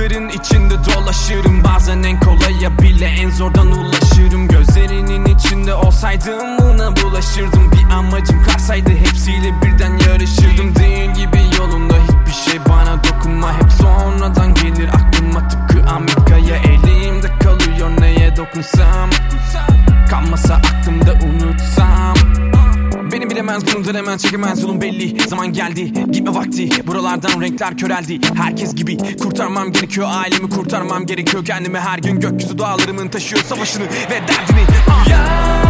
sokakların 0.00 0.28
içinde 0.28 0.74
dolaşırım. 0.74 1.64
Bazen 1.64 2.02
en 2.02 2.20
kolaya 2.20 2.78
bile 2.78 3.06
en 3.06 3.30
zordan 3.30 3.66
ulaşırım. 3.66 4.48
Gözlerinin 4.48 5.24
içinde 5.24 5.74
olsaydım 5.74 6.58
buna 6.58 6.96
bulaşırdım. 6.96 7.72
Bir 7.72 7.94
amacım 7.94 8.42
kalsaydı 8.42 8.90
hepsiyle 8.90 9.62
birden 9.62 9.98
yarışırdım. 10.08 10.74
Değil 10.76 11.10
gibi 11.10 11.42
yolunda 11.58 11.94
hiçbir 11.94 12.50
şey 12.50 12.60
bana 12.68 13.04
dokunma. 13.04 13.52
Hep 13.52 13.72
sonradan 13.72 14.54
gelir 14.54 14.88
aklıma. 14.88 15.48
Tıpkı 15.48 15.90
Ahmet 15.90 16.24
Kaya 16.28 16.56
Elimde 16.56 17.28
kalıyor 17.38 17.90
neye 18.00 18.36
dokunsam. 18.36 19.10
Kalmasa 20.10 20.54
aklımda 20.54 21.12
unutsam 21.12 21.89
Beni 23.20 23.30
bilemez 23.30 23.62
bunu 23.74 23.84
denemez 23.84 24.22
çekemez 24.22 24.62
yolun 24.62 24.80
belli. 24.80 25.28
Zaman 25.28 25.52
geldi 25.52 25.92
gitme 26.10 26.34
vakti. 26.34 26.86
Buralardan 26.86 27.40
renkler 27.40 27.76
köreldi. 27.76 28.20
Herkes 28.34 28.74
gibi 28.74 29.16
kurtarmam 29.16 29.72
gerekiyor 29.72 30.08
Ailemi 30.10 30.50
kurtarmam 30.50 31.06
gerekiyor. 31.06 31.44
Kendimi 31.44 31.78
her 31.78 31.98
gün 31.98 32.20
gökyüzü 32.20 32.58
dağlarımın 32.58 33.08
taşıyor 33.08 33.42
Savaşını 33.42 33.84
ve 33.84 34.28
derdini. 34.28 34.66
Uyan 35.06 35.20
Kaybolmadan 35.20 35.69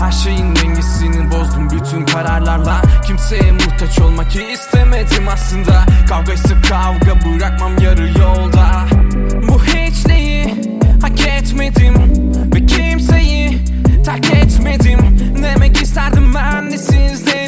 Her 0.00 0.12
şeyin 0.12 0.56
dengesini 0.56 1.30
bozdum 1.30 1.70
bütün 1.70 2.06
kararlarla. 2.06 2.82
Kimseye 3.06 3.52
muhtaç 3.52 3.98
olmak 3.98 4.36
istemedim 4.36 5.28
aslında. 5.32 5.86
Kavga 6.08 6.32
ise 6.32 6.54
kavga 6.68 7.20
bırakmam 7.24 7.78
yarı 7.78 8.18
yolda. 8.18 8.86
Bu 9.48 9.64
hiçliği 9.64 10.54
hak 11.02 11.20
etmedim 11.26 11.94
Ve 12.54 12.66
kimseyi 12.66 13.64
terk 14.04 14.30
etmedim. 14.34 15.18
Demek 15.42 15.82
isterdim 15.82 16.34
ben 16.34 16.70
de 16.70 16.78
sizdenim 16.78 17.39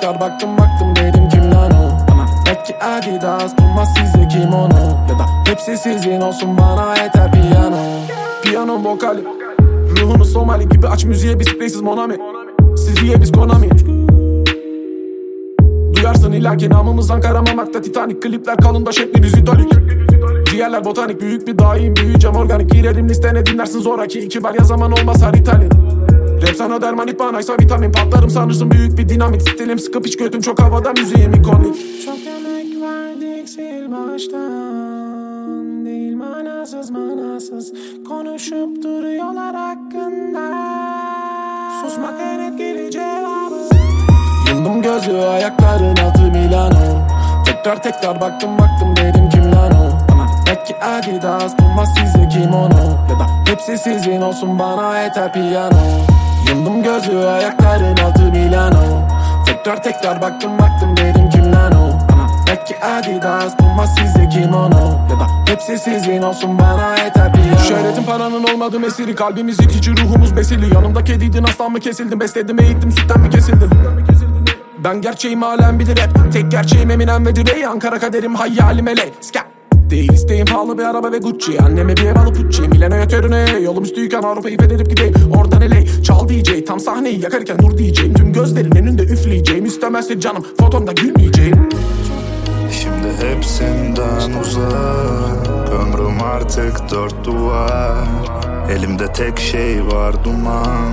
Tekrar 0.00 0.20
baktım 0.20 0.50
baktım 0.58 0.96
dedim 0.96 1.28
kim 1.28 1.52
lan 1.52 1.70
o 1.70 2.10
Bana 2.10 2.26
belki 2.46 2.76
Adidas 2.76 3.56
Puma 3.56 3.86
size 3.86 4.28
kimono 4.28 4.78
Ya 5.08 5.18
da 5.18 5.50
hepsi 5.50 5.78
sizin 5.78 6.20
olsun 6.20 6.58
bana 6.58 6.96
yeter 7.02 7.32
piyano. 7.32 7.76
Piyano 8.42 8.84
vokali 8.84 9.24
Ruhunu 10.00 10.24
Somali 10.24 10.68
gibi 10.68 10.88
aç 10.88 11.04
müziğe 11.04 11.40
biz 11.40 11.48
spreysiz 11.48 11.80
Monami. 11.80 12.16
Siziye 12.76 13.20
biz 13.20 13.32
Konami. 13.32 13.68
Duyarsın 15.96 16.32
illa 16.32 16.56
ki 16.56 16.70
namımız 16.70 17.10
Ankara 17.10 17.42
Mamak'ta 17.42 17.80
Titanic. 17.80 18.20
Klipler 18.20 18.56
kalın 18.56 18.86
da 18.86 18.92
şeklimiz 18.92 19.34
itolik 19.34 19.72
Ciğerler 20.50 20.84
botanik 20.84 21.20
büyük 21.20 21.46
bir 21.46 21.58
daim 21.58 21.96
büyüyeceğim 21.96 22.36
organik. 22.36 22.70
Girerim 22.70 23.08
listene 23.08 23.46
dinlersin 23.46 23.80
zoraki. 23.80 24.18
İki 24.18 24.42
bar 24.42 24.54
ya 24.54 24.64
zaman 24.64 24.92
olmaz 24.92 25.22
haritali 25.22 25.68
Rap 26.42 26.56
sana 26.56 26.80
derman 26.82 27.08
it 27.08 27.18
banaysa 27.18 27.54
vitamin. 27.60 27.92
Patlarım 27.92 28.30
sanırsın 28.30 28.70
büyük 28.70 28.98
bir 28.98 29.08
dinamit. 29.08 29.42
Stilim 29.42 29.78
sıkıp 29.78 30.06
hiç 30.06 30.16
kötüm 30.16 30.40
çok 30.40 30.62
havada 30.62 30.92
müziğim 30.92 31.34
ikonik. 31.34 31.76
Çok 32.04 32.18
emek 32.26 32.82
verdik 32.82 33.48
sil 33.54 33.84
baştan. 33.92 35.84
Değil 35.86 36.16
manasız 36.16 36.90
manasız. 36.90 37.72
Konuşup 38.08 38.82
duruyorlar 38.82 39.54
hakkında. 39.56 40.52
Susmak 41.82 42.20
en 42.20 42.38
etkili 42.38 42.90
cevabı. 42.90 43.54
Yumdum 44.50 44.82
gözü 44.82 45.12
ayakların 45.12 45.96
altı 45.96 46.22
Milano. 46.22 47.06
Tekrar 47.46 47.82
tekrar 47.82 48.20
baktım 48.20 48.50
baktım 48.58 48.96
dedim 48.96 49.28
kim 49.30 49.52
lan 49.52 49.72
o? 49.72 49.90
Belki 50.46 50.76
Adidas 50.76 51.56
Puma 51.56 51.86
size 51.86 52.28
kimono. 52.28 53.06
Ya 53.10 53.18
da 53.20 53.26
hepsi 53.50 53.78
sizin 53.78 54.20
olsun 54.20 54.58
bana 54.58 55.02
yeter 55.02 55.32
piyano 55.32 56.15
Yumdum 56.48 56.82
gözü 56.82 57.16
ayakların 57.18 57.96
altı 57.96 58.22
Milano. 58.22 59.08
Tekrar 59.46 59.82
tekrar 59.82 60.22
baktım 60.22 60.58
baktım 60.58 60.96
dedim 60.96 61.30
kim 61.30 61.52
lan 61.52 61.72
o? 61.72 61.98
Belki 62.48 62.84
Adidas 62.84 63.56
Puma 63.56 63.86
size 63.86 64.28
kimono 64.28 64.98
Ya 65.10 65.20
da 65.20 65.52
hepsi 65.52 65.78
sizin 65.78 66.22
olsun 66.22 66.58
bana 66.58 66.96
yeter 67.04 67.32
piyano 67.32 67.58
Şöhretin 67.58 68.02
paranın 68.02 68.44
olmadığı 68.44 68.80
mesiri 68.80 69.14
Kalbimiz 69.14 69.60
itici 69.60 69.96
ruhumuz 69.96 70.36
besili. 70.36 70.74
Yanımda 70.74 71.04
kediydin 71.04 71.44
aslan 71.44 71.72
mı 71.72 71.80
kesildim 71.80 72.20
Besledim 72.20 72.60
eğittim 72.60 72.92
sütten 72.92 73.20
mi 73.20 73.30
kesildim? 73.30 73.70
Ben 74.84 75.00
gerçeğim 75.00 75.42
halen 75.42 75.78
bilir 75.78 75.98
hep. 75.98 76.32
Tek 76.32 76.50
gerçeğim 76.50 76.90
Eminem 76.90 77.26
ve 77.26 77.36
Dre 77.36 77.66
Ankara 77.66 77.98
kaderim 77.98 78.34
hayalim 78.34 78.88
ele 78.88 79.10
Ska 79.20 79.40
Değil 79.90 80.12
isteğim 80.12 80.46
pahalı 80.46 80.78
bir 80.78 80.82
araba 80.82 81.12
ve 81.12 81.18
Gucci. 81.18 81.60
Anneme 81.60 81.96
bir 81.96 82.04
ev 82.04 82.16
alıp 82.16 82.36
Gucci. 82.36 82.62
Milano'ya 82.62 83.08
törüne 83.08 83.60
Yolum 83.62 83.84
üstüyken 83.84 84.22
Avrupa'yı 84.22 84.58
fethedip 84.58 84.90
gideyim 84.90 85.14
Oradan 85.38 85.60
LA 85.60 86.02
Çal 86.02 86.28
DJ 86.28 86.64
Tam 86.66 86.80
sahneyi 86.80 87.22
yakarken 87.22 87.58
dur 87.58 87.78
diyeceğim 87.78 88.14
Tüm 88.14 88.32
gözlerin 88.32 88.76
önünde 88.76 89.02
üfleyeceğim. 89.02 89.64
İstemezse 89.64 90.20
canım 90.20 90.46
fotonda 90.60 90.92
gülmeyeceğim. 90.92 91.68
Şimdi 92.70 93.26
hepsinden 93.26 94.40
uzak 94.40 95.46
Ömrüm 95.80 96.22
artık 96.22 96.90
dört 96.90 97.24
duvar. 97.24 98.08
Elimde 98.70 99.12
tek 99.12 99.38
şey 99.38 99.86
var 99.86 100.24
duman. 100.24 100.92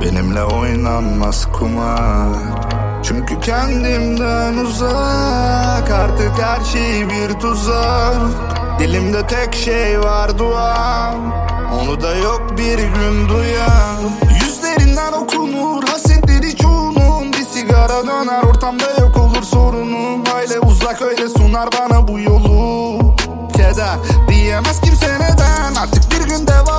Benimle 0.00 0.44
oynanmaz 0.44 1.46
kumar 1.52 2.63
Çünkü 3.08 3.40
kendimden 3.40 4.54
uzak 4.56 5.90
Artık 5.90 6.32
her 6.42 6.64
şey 6.64 7.08
bir 7.08 7.40
tuzak. 7.40 8.16
Dilimde 8.78 9.26
tek 9.26 9.54
şey 9.54 10.00
var 10.00 10.38
duam. 10.38 11.34
Onu 11.80 12.00
da 12.00 12.14
yok 12.14 12.42
bir 12.58 12.78
gün 12.78 13.28
duyan. 13.28 13.96
Yüzlerinden 14.44 15.12
okunur 15.12 15.88
hasetleri 15.88 16.56
çoğunun. 16.56 17.32
Bir 17.32 17.44
sigara 17.44 18.06
döner 18.06 18.42
ortamda 18.42 18.90
yok 19.00 19.16
olur 19.16 19.42
sorunum. 19.42 20.22
Öyle 20.40 20.60
uzak 20.60 21.02
öyle 21.02 21.28
sunar 21.28 21.68
bana 21.80 22.08
bu 22.08 22.20
yolu. 22.20 22.98
Keder 23.56 23.96
diyemez 24.28 24.80
kimse 24.80 25.14
neden. 25.14 25.74
Artık 25.82 26.02
bir 26.10 26.28
gün 26.28 26.46
deva 26.46 26.73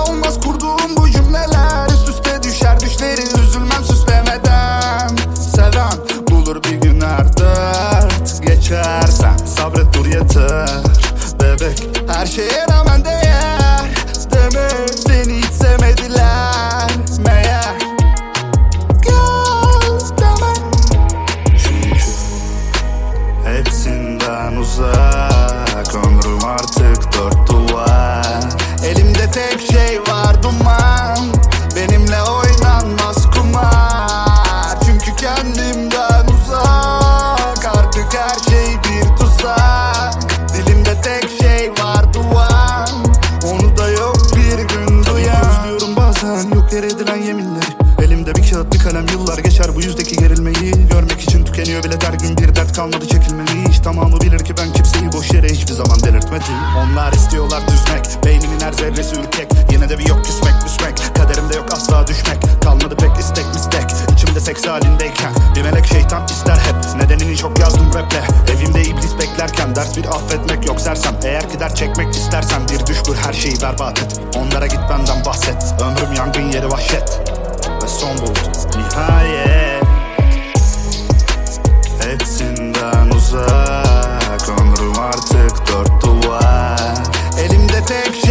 her 12.25 12.31
şeye 12.31 12.65
rağmen 12.69 13.05
değer 13.05 13.81
Demek 14.31 14.99
seni 15.07 15.37
hiç 15.37 15.45
sevmediler. 15.45 16.89
Meğer. 17.25 17.75
Göz 19.01 20.17
demem 20.17 20.71
Çünkü 21.63 22.01
hepsinden 23.45 24.55
uzak. 24.55 25.95
Ömrüm 25.95 26.45
artık 26.45 27.13
dört 27.13 27.49
duvar. 27.49 28.39
Elimde 28.83 29.31
tek 29.31 29.61
şey 29.61 29.74
kalmadı 52.75 53.07
çekilmeli 53.07 53.69
Hiç. 53.69 53.79
Tamamı 53.79 54.21
bilir 54.21 54.39
ki 54.39 54.53
ben 54.57 54.73
kimseyi 54.73 55.13
boş 55.13 55.31
yere 55.33 55.47
hiçbir 55.47 55.73
zaman 55.73 55.99
delirtmedim. 55.99 56.55
Onlar 56.77 57.13
istiyorlar 57.13 57.61
düzmek 57.67 58.25
Beynimin 58.25 58.59
her 58.59 58.73
zerresi 58.73 59.15
ürkek. 59.15 59.47
Yine 59.71 59.89
de 59.89 59.99
bir 59.99 60.09
yok 60.09 60.25
küsmek 60.25 60.63
müsmek 60.63 61.15
Kaderimde 61.17 61.55
yok 61.55 61.65
asla 61.71 62.07
düşmek. 62.07 62.37
Kalmadı 62.63 62.95
pek 62.95 63.17
istek 63.19 63.45
mistek. 63.53 63.85
İçimde 64.13 64.39
seks 64.39 64.67
halindeyken 64.67 65.31
Bir 65.55 65.61
melek 65.61 65.85
şeytan 65.85 66.25
ister 66.25 66.57
hep. 66.57 67.01
Nedenini 67.01 67.37
çok 67.37 67.59
yazdım 67.59 67.87
raple. 67.93 68.23
Evimde 68.53 68.81
iblis 68.81 69.13
beklerken 69.19 69.75
Ders 69.75 69.97
bir 69.97 70.05
affetmek 70.05 70.67
yok 70.67 70.81
sersem. 70.81 71.15
Eğer 71.23 71.49
ki 71.49 71.59
dert 71.59 71.75
çekmek 71.75 72.15
istersen 72.15 72.61
Bir 72.69 72.85
düş 72.85 73.03
kur 73.03 73.15
her 73.15 73.33
şeyi 73.33 73.61
berbat 73.61 73.99
et. 73.99 74.19
Onlara 74.37 74.67
git 74.67 74.79
benden 74.89 75.25
bahset. 75.25 75.75
Ömrüm 75.81 76.13
yangın 76.17 76.51
yeri 76.51 76.71
vahşet. 76.71 77.21
Ve 77.83 77.87
son 77.87 78.17
buldu 78.17 78.39
nihayet 78.77 79.74
Hepsinden 82.15 83.09
uzak 83.15 84.49
Ömrüm 84.49 84.99
artık 84.99 85.67
dört 85.67 86.03
duvar. 86.03 86.93
Elimde 87.39 87.85
tek 87.85 88.24